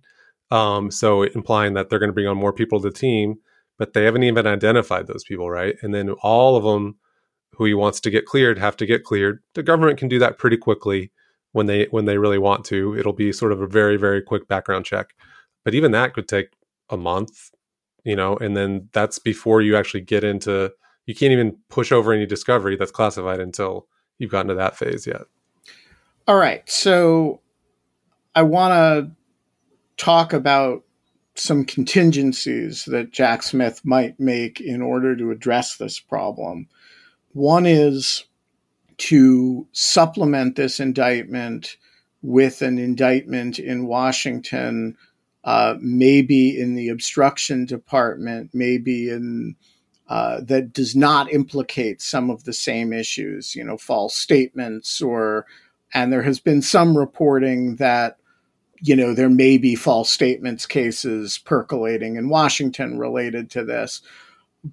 [0.51, 3.35] Um, so implying that they're going to bring on more people to the team,
[3.77, 5.75] but they haven't even identified those people, right?
[5.81, 6.97] And then all of them
[7.53, 9.43] who he wants to get cleared have to get cleared.
[9.53, 11.11] The government can do that pretty quickly
[11.51, 12.97] when they when they really want to.
[12.97, 15.09] It'll be sort of a very very quick background check,
[15.65, 16.51] but even that could take
[16.89, 17.51] a month,
[18.03, 20.71] you know, and then that's before you actually get into.
[21.05, 23.87] You can't even push over any discovery that's classified until
[24.19, 25.21] you've gotten to that phase yet.
[26.27, 26.69] All right.
[26.69, 27.41] So
[28.35, 29.11] I want to
[29.97, 30.83] talk about
[31.35, 36.67] some contingencies that Jack Smith might make in order to address this problem.
[37.33, 38.25] One is
[38.97, 41.77] to supplement this indictment
[42.21, 44.97] with an indictment in Washington,
[45.49, 49.55] uh, maybe in the obstruction department, maybe in
[50.07, 55.47] uh, that does not implicate some of the same issues, you know, false statements or
[55.91, 58.17] and there has been some reporting that,
[58.79, 64.03] you know, there may be false statements cases percolating in Washington related to this.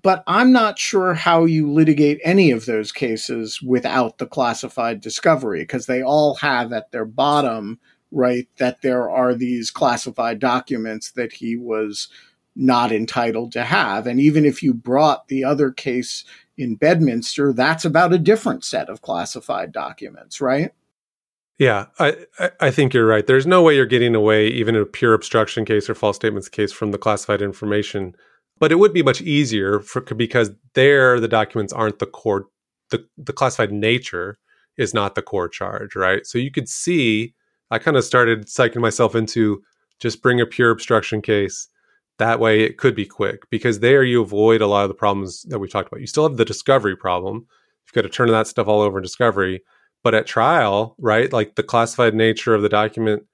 [0.03, 5.61] But I'm not sure how you litigate any of those cases without the classified discovery,
[5.61, 7.79] because they all have at their bottom,
[8.11, 12.09] right, that there are these classified documents that he was
[12.55, 14.07] not entitled to have.
[14.07, 16.25] And even if you brought the other case
[16.57, 20.73] in Bedminster, that's about a different set of classified documents, right?
[21.59, 22.27] Yeah, I,
[22.61, 23.27] I think you're right.
[23.27, 26.49] There's no way you're getting away, even in a pure obstruction case or false statements
[26.49, 28.15] case, from the classified information.
[28.59, 32.47] But it would be much easier for, because there the documents aren't the core,
[32.91, 34.39] the, the classified nature
[34.79, 36.27] is not the core charge, right?
[36.27, 37.35] So you could see,
[37.71, 39.63] I kind of started psyching myself into
[39.99, 41.69] just bring a pure obstruction case.
[42.19, 45.43] That way it could be quick because there you avoid a lot of the problems
[45.49, 46.01] that we talked about.
[46.01, 47.47] You still have the discovery problem.
[47.87, 49.63] You've got to turn that stuff all over in discovery
[50.07, 53.25] but at trial, right, like the classified nature of the document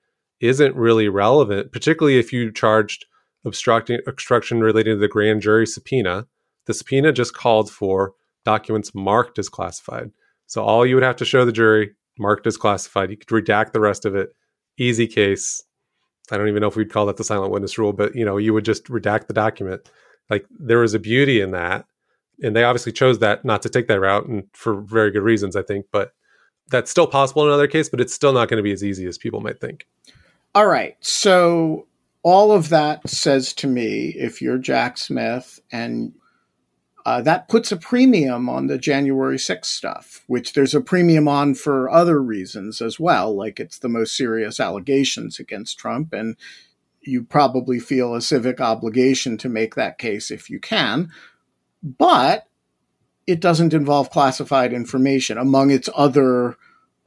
[0.40, 3.04] isn't really relevant, particularly if you charged
[3.44, 6.26] obstructing obstruction relating to the grand jury subpoena.
[6.64, 8.14] The subpoena just called for
[8.46, 10.12] documents marked as classified.
[10.46, 11.90] So all you would have to show the jury
[12.22, 13.10] marked as classified.
[13.10, 14.34] You could redact the rest of it.
[14.78, 15.62] Easy case.
[16.30, 18.38] I don't even know if we'd call that the silent witness rule, but you know,
[18.38, 19.90] you would just redact the document.
[20.30, 21.84] Like there was a beauty in that.
[22.42, 25.54] And they obviously chose that not to take that route and for very good reasons,
[25.54, 25.86] I think.
[25.92, 26.12] But
[26.70, 29.06] that's still possible in another case, but it's still not going to be as easy
[29.06, 29.86] as people might think.
[30.54, 30.96] All right.
[31.00, 31.86] So
[32.22, 36.14] all of that says to me, if you're Jack Smith, and
[37.04, 41.54] uh, that puts a premium on the January 6th stuff, which there's a premium on
[41.54, 43.34] for other reasons as well.
[43.34, 46.36] Like it's the most serious allegations against Trump, and
[47.00, 51.10] you probably feel a civic obligation to make that case if you can.
[51.82, 52.46] But
[53.26, 56.56] it doesn't involve classified information among its other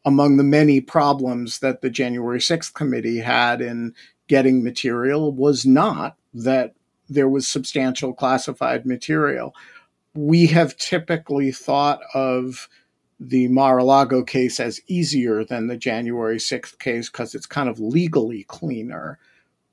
[0.03, 3.93] among the many problems that the January 6th committee had in
[4.27, 6.75] getting material was not that
[7.09, 9.53] there was substantial classified material.
[10.15, 12.67] We have typically thought of
[13.19, 18.43] the Mar-a-Lago case as easier than the January 6th case because it's kind of legally
[18.43, 19.19] cleaner.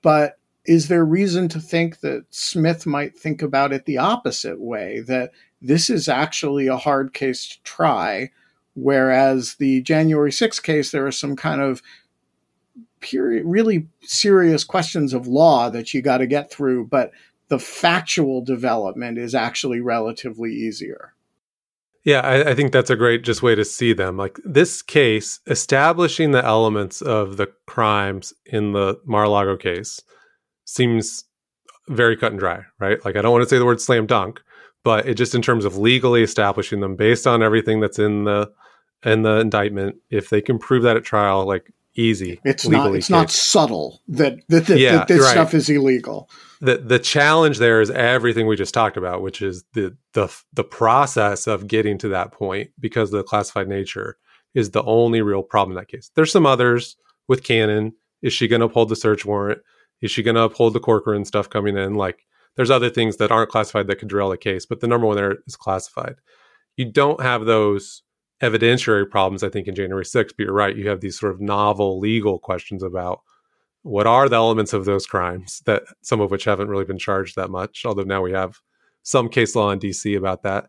[0.03, 5.01] But is there reason to think that Smith might think about it the opposite way
[5.01, 5.32] that
[5.62, 8.30] this is actually a hard case to try.
[8.74, 11.82] Whereas the January 6th case, there are some kind of
[13.01, 17.12] period, really serious questions of law that you got to get through, but
[17.53, 21.12] the factual development is actually relatively easier.
[22.03, 24.16] Yeah, I, I, think that's a great just way to see them.
[24.16, 30.00] Like this case, establishing the elements of the crimes in the Mar-a-Lago case
[30.64, 31.24] seems
[31.88, 33.05] very cut and dry, right?
[33.05, 34.40] Like I don't want to say the word slam dunk,
[34.82, 38.50] but it just in terms of legally establishing them based on everything that's in the
[39.05, 43.09] in the indictment if they can prove that at trial like easy it's not it's
[43.09, 43.11] case.
[43.11, 45.32] not subtle that that, that, yeah, that this right.
[45.32, 46.30] stuff is illegal
[46.62, 50.64] the the challenge there is everything we just talked about which is the the the
[50.64, 54.16] process of getting to that point because the classified nature
[54.54, 56.96] is the only real problem in that case there's some others
[57.28, 57.92] with Cannon
[58.22, 59.60] is she going to uphold the search warrant
[60.00, 62.24] is she going to uphold the Corcoran stuff coming in like
[62.56, 65.16] there's other things that aren't classified that could derail the case, but the number one
[65.16, 66.16] there is classified.
[66.76, 68.02] You don't have those
[68.42, 70.76] evidentiary problems, I think, in January 6th, but you're right.
[70.76, 73.20] You have these sort of novel legal questions about
[73.83, 77.37] what are the elements of those crimes that some of which haven't really been charged
[77.37, 78.61] that much, although now we have
[79.03, 80.68] some case law in DC about that.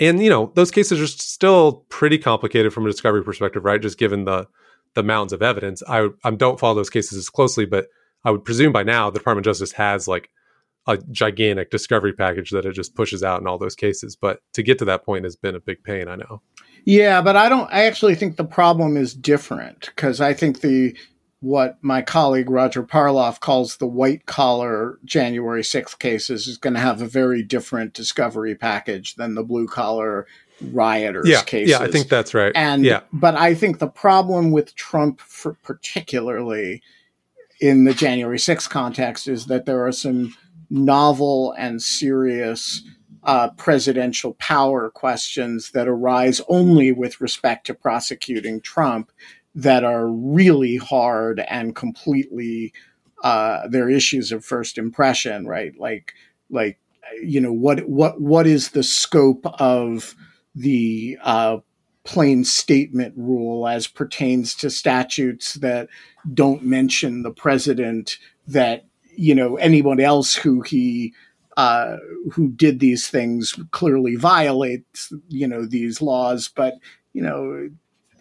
[0.00, 3.80] And you know, those cases are still pretty complicated from a discovery perspective, right?
[3.80, 4.46] Just given the
[4.94, 5.82] the mountains of evidence.
[5.88, 7.86] I, I don't follow those cases as closely, but
[8.24, 10.30] I would presume by now the Department of Justice has like
[10.86, 14.16] a gigantic discovery package that it just pushes out in all those cases.
[14.16, 16.42] But to get to that point has been a big pain, I know.
[16.84, 20.96] Yeah, but I don't I actually think the problem is different because I think the
[21.40, 26.80] what my colleague Roger Parloff calls the white collar January 6th cases is going to
[26.80, 30.26] have a very different discovery package than the blue collar
[30.72, 31.70] rioters yeah, cases.
[31.70, 32.52] Yeah, I think that's right.
[32.56, 33.02] And yeah.
[33.12, 36.82] but I think the problem with Trump for particularly
[37.60, 40.34] in the January 6th context is that there are some
[40.70, 42.82] novel and serious
[43.24, 49.12] uh, presidential power questions that arise only with respect to prosecuting Trump
[49.54, 52.72] that are really hard and completely
[53.24, 55.72] uh, they're issues of first impression, right?
[55.78, 56.14] Like
[56.50, 56.78] like
[57.22, 60.14] you know what what what is the scope of
[60.54, 61.58] the uh,
[62.04, 65.88] plain statement rule as pertains to statutes that
[66.32, 68.86] don't mention the president that
[69.16, 71.12] you know anyone else who he
[71.56, 71.96] uh,
[72.32, 76.74] who did these things clearly violates you know these laws but
[77.12, 77.68] you know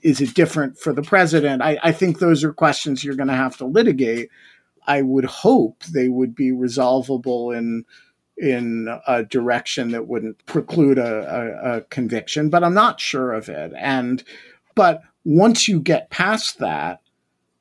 [0.02, 3.34] is it different for the president i, I think those are questions you're going to
[3.34, 4.30] have to litigate
[4.86, 7.86] i would hope they would be resolvable in
[8.38, 13.50] in a direction that wouldn't preclude a, a, a conviction but i'm not sure of
[13.50, 14.24] it and
[14.76, 17.02] but once you get past that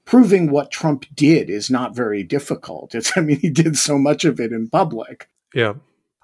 [0.07, 2.95] proving what Trump did is not very difficult.
[2.95, 5.29] It's, I mean, he did so much of it in public.
[5.53, 5.75] Yeah.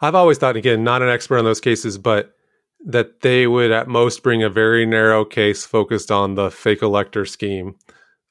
[0.01, 2.35] I've always thought, again, not an expert on those cases, but
[2.85, 7.25] that they would at most bring a very narrow case focused on the fake elector
[7.25, 7.77] scheme.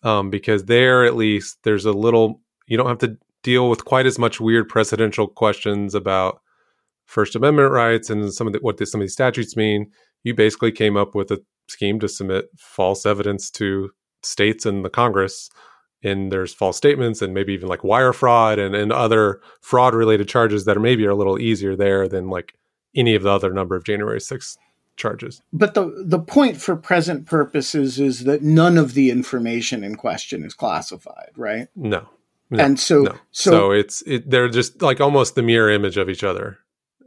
[0.04, 4.06] Um, because there, at least, there's a little, you don't have to deal with quite
[4.06, 6.42] as much weird presidential questions about
[7.06, 9.92] First Amendment rights and some of the, what the, some of these statutes mean.
[10.24, 13.92] You basically came up with a scheme to submit false evidence to
[14.24, 15.50] states and the Congress.
[16.04, 20.28] And there's false statements and maybe even like wire fraud and, and other fraud related
[20.28, 22.56] charges that are maybe are a little easier there than like
[22.96, 24.58] any of the other number of January 6th
[24.96, 25.42] charges.
[25.52, 30.44] But the the point for present purposes is that none of the information in question
[30.44, 31.68] is classified, right?
[31.76, 32.08] No.
[32.50, 33.16] no and so, no.
[33.32, 36.60] so so it's it, they're just like almost the mirror image of each other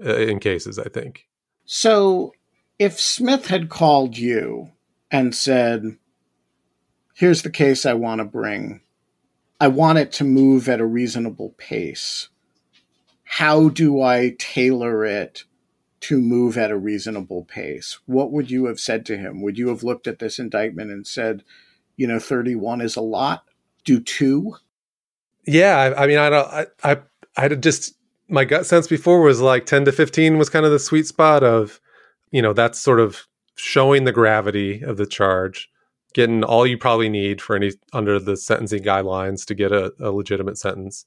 [0.04, 1.26] uh, in cases, I think.
[1.64, 2.32] So
[2.78, 4.70] if Smith had called you
[5.10, 5.96] and said,
[7.14, 8.80] here's the case I want to bring.
[9.60, 12.28] I want it to move at a reasonable pace.
[13.22, 15.44] How do I tailor it
[16.04, 17.98] to move at a reasonable pace?
[18.06, 19.42] What would you have said to him?
[19.42, 21.44] Would you have looked at this indictment and said,
[21.96, 23.44] you know, 31 is a lot?
[23.84, 24.56] Do two?
[25.46, 26.96] Yeah, I, I mean, I don't, I, I,
[27.36, 27.94] I just,
[28.28, 31.42] my gut sense before was like 10 to 15 was kind of the sweet spot
[31.42, 31.80] of,
[32.30, 33.26] you know, that's sort of
[33.56, 35.70] showing the gravity of the charge
[36.14, 40.10] getting all you probably need for any under the sentencing guidelines to get a, a
[40.10, 41.04] legitimate sentence,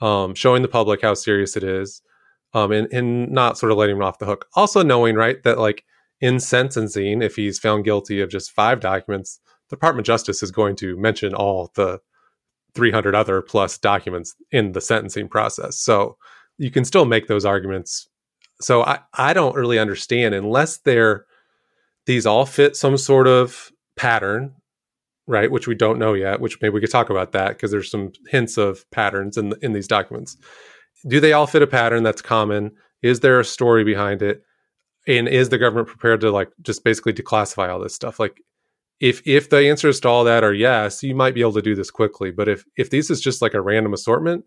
[0.00, 2.02] um, showing the public how serious it is,
[2.56, 4.46] um, and, and not sort of letting him off the hook.
[4.54, 5.84] Also knowing, right, that like
[6.22, 10.50] in sentencing, if he's found guilty of just five documents, the Department of Justice is
[10.50, 12.00] going to mention all the
[12.74, 15.76] 300 other plus documents in the sentencing process.
[15.76, 16.16] So
[16.56, 18.08] you can still make those arguments.
[18.62, 21.26] So I, I don't really understand unless they're
[22.06, 24.54] these all fit some sort of pattern,
[25.26, 25.50] right?
[25.50, 26.40] Which we don't know yet.
[26.40, 29.74] Which maybe we could talk about that because there's some hints of patterns in in
[29.74, 30.38] these documents.
[31.06, 32.72] Do they all fit a pattern that's common?
[33.02, 34.42] Is there a story behind it?
[35.06, 38.18] And is the government prepared to like just basically declassify all this stuff?
[38.18, 38.42] Like,
[38.98, 41.74] if if the answers to all that are yes, you might be able to do
[41.74, 42.30] this quickly.
[42.30, 44.44] But if if this is just like a random assortment,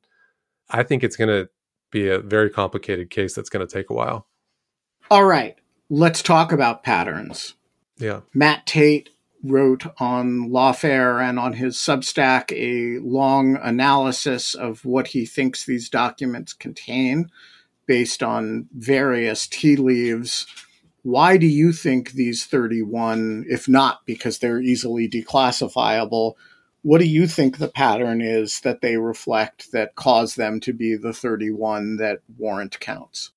[0.69, 1.49] I think it's going to
[1.91, 4.27] be a very complicated case that's going to take a while.
[5.11, 5.55] All right,
[5.89, 7.55] let's talk about patterns.
[7.97, 9.09] Yeah, Matt Tait
[9.43, 15.89] wrote on Lawfare and on his Substack a long analysis of what he thinks these
[15.89, 17.29] documents contain
[17.85, 20.45] based on various tea leaves.
[21.03, 26.33] Why do you think these 31, if not because they're easily declassifiable,
[26.81, 30.95] what do you think the pattern is that they reflect that cause them to be
[30.95, 33.31] the 31 that warrant counts?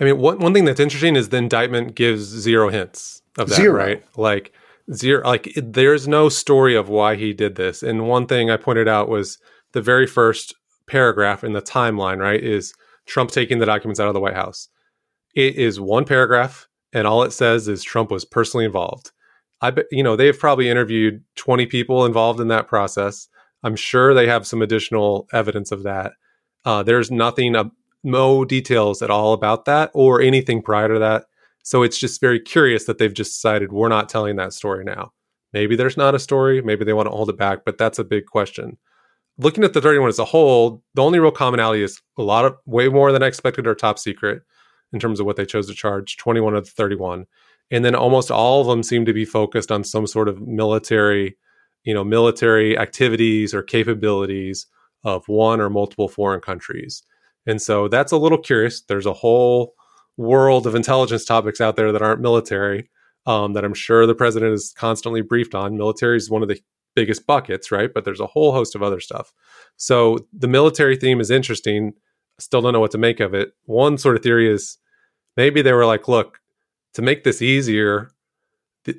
[0.00, 3.56] I mean, one, one thing that's interesting is the indictment gives zero hints of that,
[3.56, 3.76] Zero.
[3.76, 4.04] right?
[4.16, 4.52] Like,
[4.92, 8.88] zero like there's no story of why he did this and one thing i pointed
[8.88, 9.38] out was
[9.72, 10.54] the very first
[10.86, 12.74] paragraph in the timeline right is
[13.06, 14.68] trump taking the documents out of the white house
[15.34, 19.10] it is one paragraph and all it says is trump was personally involved
[19.62, 23.28] i bet you know they've probably interviewed 20 people involved in that process
[23.64, 26.12] I'm sure they have some additional evidence of that.
[26.66, 27.64] Uh, there's nothing, uh,
[28.04, 31.24] no details at all about that or anything prior to that.
[31.64, 35.12] So it's just very curious that they've just decided we're not telling that story now.
[35.52, 36.62] Maybe there's not a story.
[36.62, 38.78] Maybe they want to hold it back, but that's a big question.
[39.38, 42.56] Looking at the 31 as a whole, the only real commonality is a lot of
[42.66, 44.42] way more than I expected are top secret
[44.92, 47.26] in terms of what they chose to charge 21 of the 31
[47.70, 51.36] and then almost all of them seem to be focused on some sort of military
[51.82, 54.66] you know military activities or capabilities
[55.02, 57.02] of one or multiple foreign countries
[57.46, 59.74] and so that's a little curious there's a whole
[60.16, 62.88] world of intelligence topics out there that aren't military
[63.26, 65.76] um, that i'm sure the president is constantly briefed on.
[65.76, 66.60] Military is one of the
[66.94, 67.92] biggest buckets right?
[67.92, 69.32] But there's a whole host of other stuff.
[69.76, 71.92] So the military theme is interesting.
[72.38, 73.52] Still don't know what to make of it.
[73.64, 74.78] One sort of theory is
[75.36, 76.38] maybe they were like look
[76.94, 78.10] to make this easier,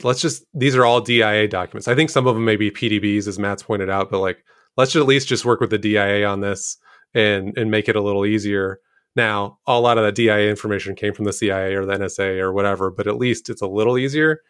[0.03, 1.87] let's just these are all DIA documents.
[1.87, 4.43] I think some of them may be PDBs, as Matt's pointed out, but like
[4.77, 6.77] let's at least just work with the DIA on this
[7.13, 8.79] and and make it a little easier.
[9.15, 12.51] Now, a lot of that DIA information came from the CIA or the NSA or
[12.51, 14.41] whatever, but at least it's a little easier.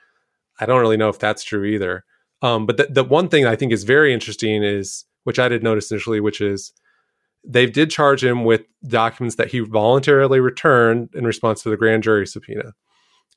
[0.59, 2.03] I don't really know if that's true either.
[2.41, 5.63] Um, but the, the one thing I think is very interesting is, which I did
[5.63, 6.74] notice initially, which is
[7.43, 12.03] they did charge him with documents that he voluntarily returned in response to the grand
[12.03, 12.74] jury subpoena.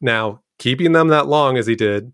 [0.01, 2.13] Now, keeping them that long as he did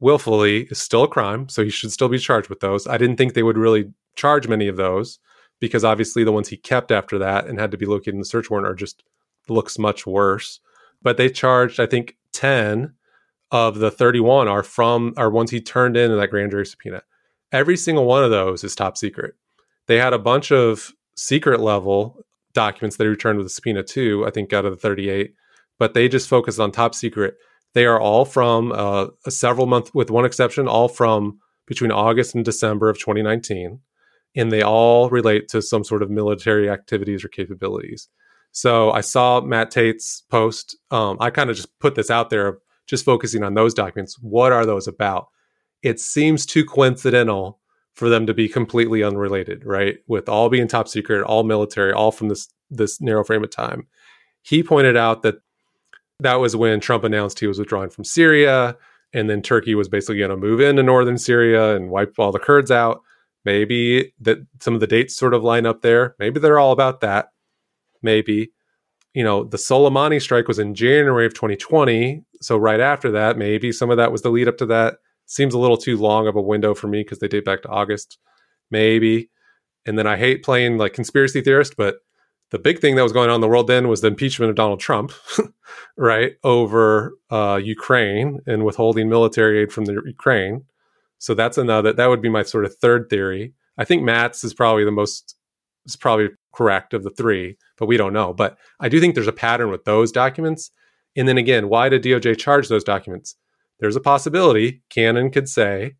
[0.00, 2.86] willfully is still a crime, so he should still be charged with those.
[2.86, 5.18] I didn't think they would really charge many of those
[5.62, 8.26] because obviously the ones he kept after that and had to be located in the
[8.26, 9.02] search warrant are just
[9.48, 10.60] looks much worse.
[11.00, 12.92] But they charged, I think, 10
[13.50, 17.02] of the 31 are from are ones he turned in in that grand jury subpoena.
[17.50, 19.34] Every single one of those is top secret.
[19.86, 24.26] They had a bunch of secret level documents that he returned with the subpoena too,
[24.26, 25.34] I think out of the 38
[25.82, 27.34] but they just focus on top secret.
[27.74, 32.36] They are all from uh, a several month, with one exception, all from between August
[32.36, 33.80] and December of 2019,
[34.34, 38.08] and they all relate to some sort of military activities or capabilities.
[38.52, 40.76] So I saw Matt Tait's post.
[40.90, 44.18] Um, I kind of just put this out there, just focusing on those documents.
[44.20, 45.28] What are those about?
[45.82, 47.58] It seems too coincidental
[47.94, 49.98] for them to be completely unrelated, right?
[50.06, 53.86] With all being top secret, all military, all from this this narrow frame of time.
[54.42, 55.36] He pointed out that
[56.20, 58.76] that was when Trump announced he was withdrawing from Syria,
[59.12, 62.38] and then Turkey was basically going to move into northern Syria and wipe all the
[62.38, 63.02] Kurds out.
[63.44, 66.14] Maybe that some of the dates sort of line up there.
[66.18, 67.30] Maybe they're all about that.
[68.02, 68.52] Maybe,
[69.14, 72.24] you know, the Soleimani strike was in January of 2020.
[72.40, 74.98] So right after that, maybe some of that was the lead up to that.
[75.26, 77.68] Seems a little too long of a window for me because they date back to
[77.68, 78.18] August.
[78.70, 79.30] Maybe.
[79.86, 81.96] And then I hate playing like conspiracy theorist, but
[82.50, 84.56] the big thing that was going on in the world then was the impeachment of
[84.56, 85.12] Donald Trump,
[85.96, 90.64] right, over uh, Ukraine and withholding military aid from the Ukraine.
[91.22, 91.92] So that's another.
[91.92, 93.52] That would be my sort of third theory.
[93.78, 95.36] I think Matt's is probably the most
[95.86, 98.32] is probably correct of the three, but we don't know.
[98.32, 100.70] But I do think there's a pattern with those documents.
[101.16, 103.36] And then again, why did DOJ charge those documents?
[103.80, 105.94] There's a possibility Cannon could say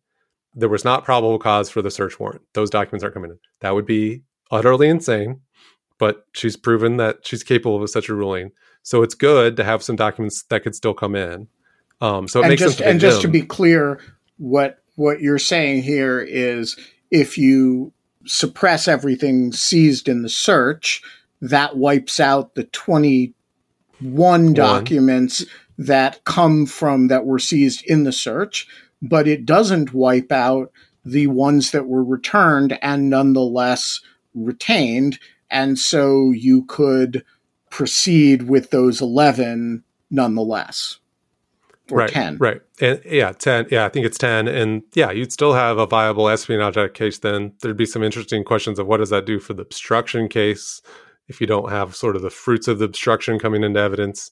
[0.55, 2.41] there was not probable cause for the search warrant.
[2.53, 3.39] Those documents aren't coming in.
[3.61, 5.41] That would be utterly insane
[6.03, 8.51] but she's proven that she's capable of such a ruling.
[8.81, 11.47] So it's good to have some documents that could still come in.
[12.01, 14.01] Um, so it and makes just and just to be clear,
[14.37, 16.77] what what you're saying here is
[17.11, 17.93] if you
[18.25, 21.01] suppress everything seized in the search,
[21.41, 23.33] that wipes out the 21
[23.99, 24.53] One.
[24.53, 25.45] documents
[25.77, 28.67] that come from that were seized in the search,
[29.01, 30.71] but it doesn't wipe out
[31.03, 33.99] the ones that were returned and nonetheless
[34.33, 35.19] retained
[35.53, 37.23] and so you could
[37.69, 40.99] proceed with those 11 nonetheless.
[41.91, 42.37] Or right, 10.
[42.37, 42.61] Right.
[42.79, 43.67] And yeah, 10.
[43.69, 44.47] Yeah, I think it's 10.
[44.47, 47.53] And yeah, you'd still have a viable espionage case then.
[47.61, 50.81] There'd be some interesting questions of what does that do for the obstruction case
[51.27, 54.31] if you don't have sort of the fruits of the obstruction coming into evidence.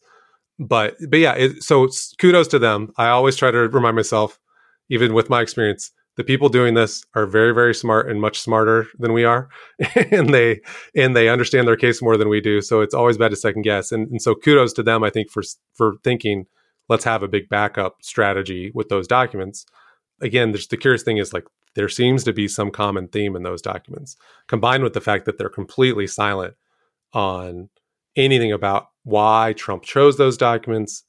[0.59, 1.89] But but yeah, it, so
[2.19, 2.91] kudos to them.
[2.97, 4.39] I always try to remind myself,
[4.89, 8.87] even with my experience, the people doing this are very very smart and much smarter
[8.99, 9.49] than we are
[10.11, 10.61] and they
[10.95, 13.61] and they understand their case more than we do so it's always bad to second
[13.61, 15.41] guess and, and so kudos to them i think for
[15.73, 16.45] for thinking
[16.89, 19.65] let's have a big backup strategy with those documents
[20.21, 23.61] again the curious thing is like there seems to be some common theme in those
[23.61, 24.17] documents
[24.47, 26.53] combined with the fact that they're completely silent
[27.13, 27.69] on
[28.15, 31.03] anything about why trump chose those documents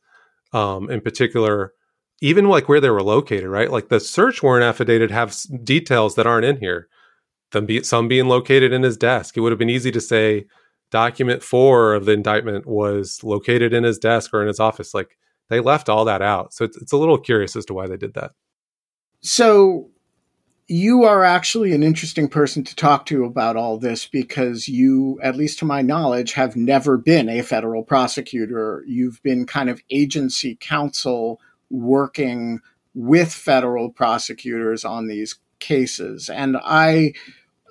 [0.53, 1.73] um, in particular
[2.23, 3.70] even like where they were located, right?
[3.70, 6.89] Like the search warrant affidavit have details that aren't in here.
[7.66, 9.37] Be, some being located in his desk.
[9.37, 10.47] It would have been easy to say
[10.91, 14.95] document four of the indictment was located in his desk or in his office.
[14.95, 15.18] Like
[15.49, 16.55] they left all that out.
[16.55, 18.32] So it's, it's a little curious as to why they did that.
[19.20, 19.90] So
[20.68, 25.36] you are actually an interesting person to talk to about all this because you, at
[25.36, 28.82] least to my knowledge, have never been a federal prosecutor.
[28.86, 32.61] You've been kind of agency counsel working
[32.95, 36.28] with federal prosecutors on these cases.
[36.28, 37.12] And I,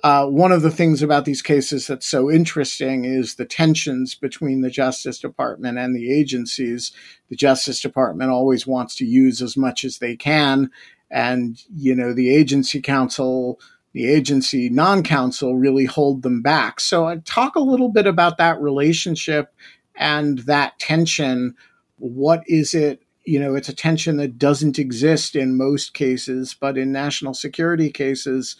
[0.02, 4.60] uh, one of the things about these cases that's so interesting is the tensions between
[4.60, 6.90] the Justice Department and the agencies.
[7.28, 10.70] The Justice Department always wants to use as much as they can
[11.12, 13.60] and you know the agency counsel
[13.92, 16.80] the agency non-counsel really hold them back.
[16.80, 19.54] So uh, talk a little bit about that relationship
[19.94, 21.54] and that tension.
[21.98, 23.02] What is it?
[23.24, 27.88] You know it's a tension that doesn't exist in most cases but in national security
[27.88, 28.56] cases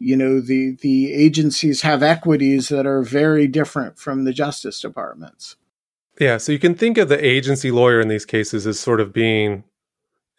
[0.00, 5.56] you know the the agencies have equities that are very different from the justice departments
[6.18, 9.12] yeah so you can think of the agency lawyer in these cases as sort of
[9.12, 9.62] being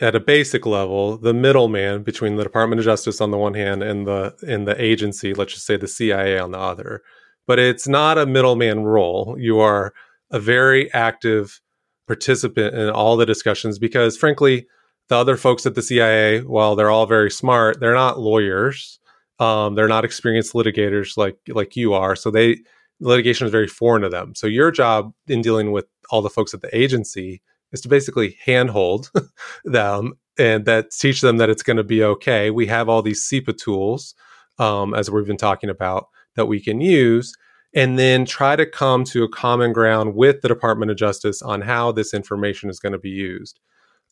[0.01, 3.83] at a basic level, the middleman between the Department of Justice on the one hand
[3.83, 7.03] and the in the agency, let's just say the CIA on the other.
[7.45, 9.35] But it's not a middleman role.
[9.39, 9.93] You are
[10.31, 11.61] a very active
[12.07, 14.67] participant in all the discussions because frankly,
[15.09, 18.99] the other folks at the CIA, while they're all very smart, they're not lawyers.
[19.41, 22.15] Um, they're not experienced litigators like like you are.
[22.15, 22.59] So they
[22.99, 24.35] litigation is very foreign to them.
[24.35, 28.37] So your job in dealing with all the folks at the agency is to basically
[28.45, 29.11] handhold
[29.65, 32.51] them and that teach them that it's going to be okay.
[32.51, 34.13] We have all these CIPA tools,
[34.59, 37.33] um, as we've been talking about, that we can use,
[37.73, 41.61] and then try to come to a common ground with the Department of Justice on
[41.61, 43.59] how this information is going to be used.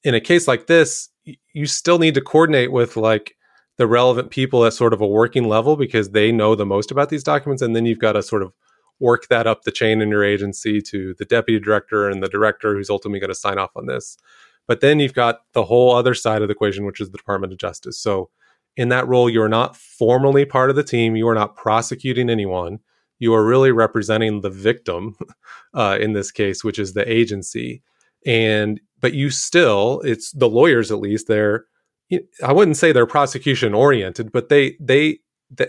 [0.04, 1.10] In a case like this,
[1.54, 3.36] you still need to coordinate with like
[3.80, 7.08] the relevant people at sort of a working level because they know the most about
[7.08, 8.52] these documents, and then you've got to sort of
[9.00, 12.76] work that up the chain in your agency to the deputy director and the director
[12.76, 14.18] who's ultimately going to sign off on this.
[14.68, 17.54] But then you've got the whole other side of the equation, which is the Department
[17.54, 17.98] of Justice.
[17.98, 18.30] So
[18.76, 21.16] in that role, you're not formally part of the team.
[21.16, 22.80] You are not prosecuting anyone.
[23.18, 25.16] You are really representing the victim
[25.74, 27.82] uh, in this case, which is the agency.
[28.26, 31.28] And but you still, it's the lawyers at least.
[31.28, 31.64] They're
[32.44, 35.20] I wouldn't say they're prosecution oriented, but they they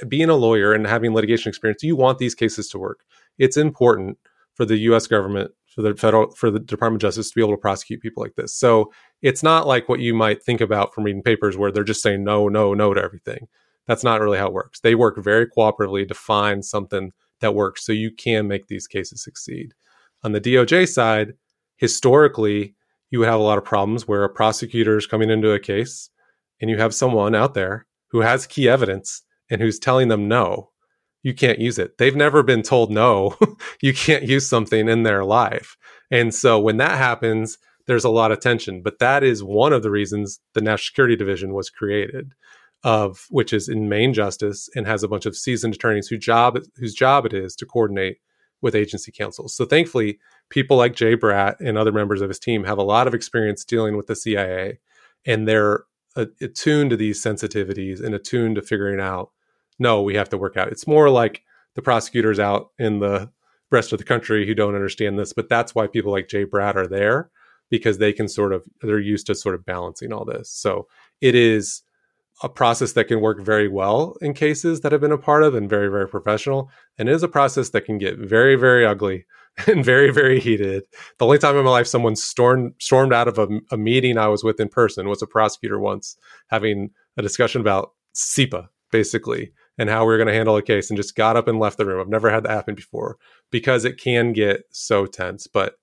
[0.09, 3.01] being a lawyer and having litigation experience, you want these cases to work
[3.41, 4.19] it's important
[4.55, 5.07] for the U.S.
[5.07, 8.23] government, for the federal, for the Department of Justice to be able to prosecute people
[8.23, 8.55] like this.
[8.55, 12.03] So it's not like what you might think about from reading papers where they're just
[12.03, 13.49] saying no, no, no to everything.
[13.87, 14.81] That's not really how it works.
[14.81, 19.25] They work very cooperatively to find something that works so you can make these cases
[19.25, 19.73] succeed.
[20.23, 21.33] On the DOJ side,
[21.77, 22.75] historically,
[23.11, 26.10] you would have a lot of problems where a prosecutor is coming into a case
[26.61, 30.71] and you have someone out there who has key evidence and who's telling them no
[31.23, 31.99] you can't use it.
[31.99, 33.37] They've never been told no,
[33.83, 35.77] you can't use something in their life.
[36.11, 38.83] And so when that happens, there's a lot of tension.
[38.83, 42.33] But that is one of the reasons the National Security Division was created,
[42.85, 46.59] of which is in main justice and has a bunch of seasoned attorneys whose job
[46.77, 48.19] whose job it is to coordinate
[48.63, 49.55] with agency counsels.
[49.55, 50.19] So thankfully,
[50.51, 53.65] people like Jay Bratt and other members of his team have a lot of experience
[53.65, 54.79] dealing with the CIA,
[55.25, 55.85] and they're
[56.17, 59.31] attuned to these sensitivities and attuned to figuring out
[59.79, 60.69] no, we have to work out.
[60.69, 61.43] It's more like
[61.75, 63.31] the prosecutors out in the
[63.71, 66.77] rest of the country who don't understand this, but that's why people like Jay Bratt
[66.77, 67.31] are there
[67.71, 70.51] because they can sort of they're used to sort of balancing all this.
[70.51, 70.87] So
[71.21, 71.83] it is
[72.43, 75.55] a process that can work very well in cases that have been a part of
[75.55, 79.27] and very very professional and it is a process that can get very very ugly
[79.67, 80.83] and very very heated
[81.19, 84.27] the only time in my life someone stormed stormed out of a, a meeting i
[84.27, 86.17] was with in person was a prosecutor once
[86.49, 90.91] having a discussion about CIPA basically and how we are going to handle a case
[90.91, 92.01] and just got up and left the room.
[92.01, 93.17] I've never had that happen before
[93.51, 95.47] because it can get so tense.
[95.47, 95.77] But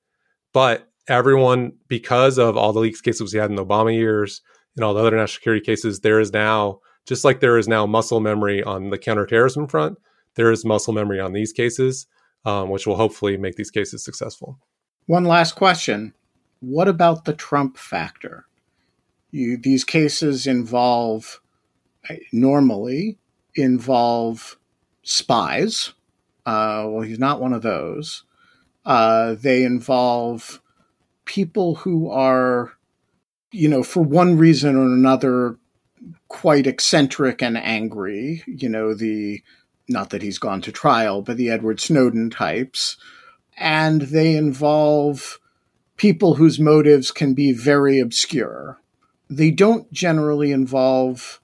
[0.54, 4.42] but everyone, because of all the leaks cases we had in the Obama years
[4.76, 7.86] and all the other national security cases, there is now just like there is now
[7.86, 9.98] muscle memory on the counterterrorism front,
[10.36, 12.06] there is muscle memory on these cases,
[12.48, 14.58] um, which will hopefully make these cases successful.
[15.06, 16.14] One last question:
[16.62, 18.46] What about the Trump factor?
[19.32, 21.42] You, these cases involve
[22.32, 23.18] normally
[23.56, 24.58] involve
[25.04, 25.94] spies.
[26.46, 28.24] Uh, well, he's not one of those.
[28.86, 30.62] Uh, they involve
[31.26, 32.72] people who are,
[33.52, 35.58] you know, for one reason or another,
[36.30, 38.44] quite eccentric and angry.
[38.48, 39.42] You know, the
[39.88, 42.98] not that he's gone to trial, but the Edward Snowden types.
[43.58, 45.40] And they involve
[45.96, 48.80] people whose motives can be very obscure.
[49.30, 51.42] They don't generally involve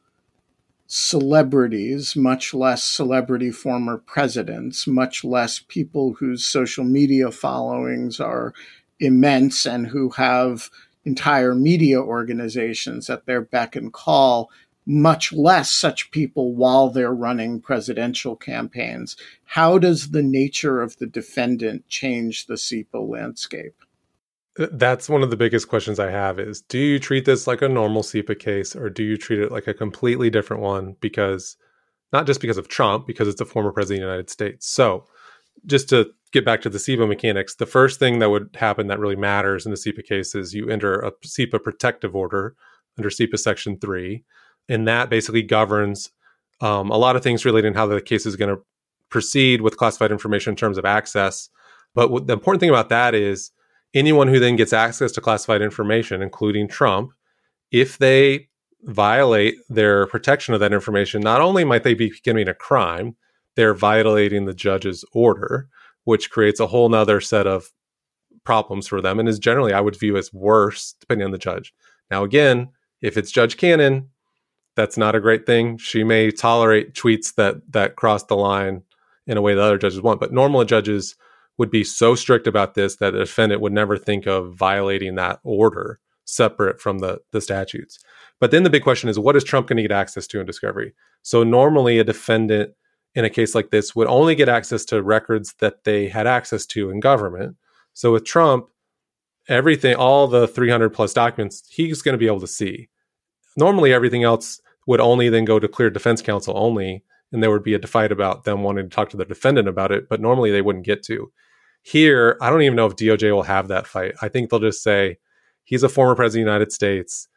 [0.88, 8.54] celebrities, much less celebrity former presidents, much less people whose social media followings are
[9.00, 10.70] immense and who have
[11.04, 14.52] entire media organizations at their beck and call.
[14.86, 19.16] Much less such people while they're running presidential campaigns.
[19.46, 23.76] How does the nature of the defendant change the CIPA landscape?
[24.60, 27.62] Uh, that's one of the biggest questions I have is do you treat this like
[27.62, 31.58] a normal CIPA case or do you treat it like a completely different one because
[32.12, 34.70] not just because of Trump, because it's a former president of the United States.
[34.70, 35.08] So
[35.66, 39.00] just to get back to the CIPA mechanics, the first thing that would happen that
[39.00, 42.56] really matters in the CIPA case is you enter a CIPA protective order
[42.98, 44.24] under CIPA Section 3
[44.70, 46.12] and that basically governs
[46.62, 48.62] um, a lot of things relating to how the case is going to
[49.10, 51.50] proceed with classified information in terms of access.
[51.94, 53.52] But the important thing about that is
[53.94, 57.12] anyone who then gets access to classified information, including Trump,
[57.72, 58.50] if they
[58.84, 63.16] violate their protection of that information, not only might they be committing a crime,
[63.56, 65.68] they're violating the judge's order,
[66.06, 67.72] which creates a whole nother set of
[68.44, 71.74] problems for them and is generally, I would view as worse, depending on the judge.
[72.10, 72.70] Now, again,
[73.02, 74.10] if it's Judge Cannon,
[74.76, 75.78] that's not a great thing.
[75.78, 78.84] She may tolerate tweets that that cross the line
[79.28, 81.16] in a way that other judges want, but normal judges
[81.58, 85.40] would be so strict about this that the defendant would never think of violating that
[85.44, 88.00] order separate from the the statutes.
[88.40, 90.46] But then the big question is what is Trump going to get access to in
[90.46, 90.94] discovery?
[91.22, 92.74] So normally a defendant
[93.16, 96.66] in a case like this would only get access to records that they had access
[96.66, 97.56] to in government.
[97.94, 98.70] So with Trump,
[99.48, 102.90] everything all the 300 plus documents he's going to be able to see.
[103.56, 107.64] Normally everything else would only then go to clear defense counsel only, and there would
[107.64, 110.52] be a fight about them wanting to talk to the defendant about it, but normally
[110.52, 111.32] they wouldn't get to.
[111.82, 114.14] Here, I don't even know if DOJ will have that fight.
[114.22, 115.18] I think they'll just say
[115.64, 117.28] he's a former president of the United States,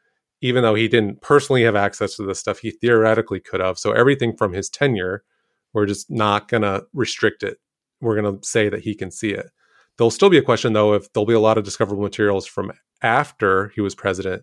[0.40, 3.78] even though he didn't personally have access to this stuff, he theoretically could have.
[3.78, 5.24] So everything from his tenure,
[5.72, 7.58] we're just not going to restrict it.
[8.00, 9.50] We're going to say that he can see it.
[9.96, 12.70] There'll still be a question, though, if there'll be a lot of discoverable materials from
[13.02, 14.42] after he was president.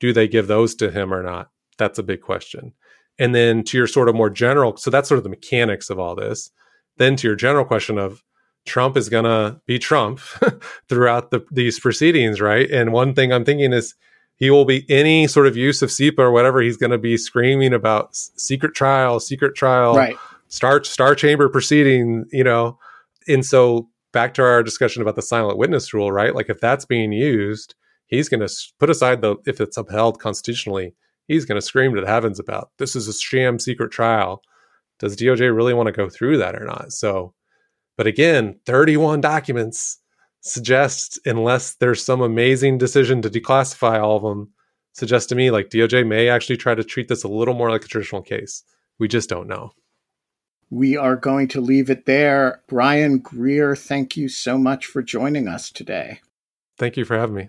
[0.00, 1.50] Do they give those to him or not?
[1.78, 2.72] That's a big question.
[3.18, 5.98] And then to your sort of more general, so that's sort of the mechanics of
[5.98, 6.50] all this.
[6.98, 8.22] Then to your general question of
[8.66, 10.18] Trump is going to be Trump
[10.88, 12.70] throughout the, these proceedings, right?
[12.70, 13.94] And one thing I'm thinking is
[14.36, 16.60] he will be any sort of use of CIPA or whatever.
[16.60, 20.16] He's going to be screaming about secret trial, secret trial, right.
[20.48, 22.78] star star chamber proceeding, you know.
[23.28, 26.34] And so back to our discussion about the silent witness rule, right?
[26.34, 27.74] Like if that's being used,
[28.06, 30.94] he's going to put aside the if it's upheld constitutionally,
[31.26, 34.42] he's going to scream to the heavens about this is a sham secret trial.
[34.98, 36.92] Does DOJ really want to go through that or not?
[36.92, 37.34] So,
[37.96, 39.98] but again, 31 documents
[40.40, 44.52] suggest, unless there's some amazing decision to declassify all of them,
[44.92, 47.84] suggest to me like DOJ may actually try to treat this a little more like
[47.84, 48.62] a traditional case.
[48.98, 49.72] We just don't know.
[50.70, 52.62] We are going to leave it there.
[52.68, 56.20] Brian Greer, thank you so much for joining us today.
[56.78, 57.48] Thank you for having me.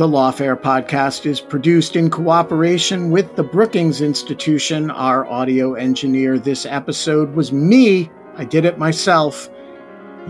[0.00, 4.90] The Lawfare podcast is produced in cooperation with the Brookings Institution.
[4.90, 8.10] Our audio engineer this episode was me.
[8.34, 9.50] I did it myself.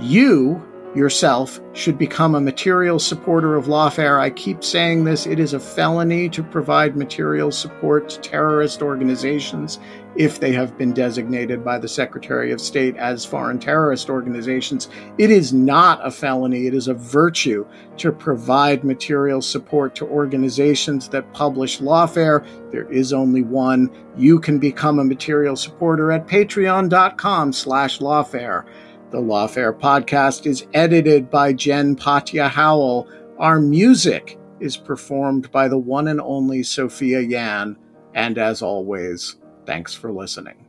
[0.00, 0.60] You
[0.94, 4.18] yourself should become a material supporter of lawfare.
[4.18, 5.26] I keep saying this.
[5.26, 9.78] It is a felony to provide material support to terrorist organizations
[10.16, 14.88] if they have been designated by the Secretary of State as foreign terrorist organizations.
[15.18, 16.66] It is not a felony.
[16.66, 17.64] It is a virtue
[17.98, 22.44] to provide material support to organizations that publish lawfare.
[22.72, 23.90] There is only one.
[24.16, 28.64] You can become a material supporter at patreon.com slash lawfare.
[29.10, 33.08] The Lawfare podcast is edited by Jen Patja Howell.
[33.40, 37.76] Our music is performed by the one and only Sophia Yan.
[38.14, 39.34] And as always,
[39.66, 40.64] thanks for listening.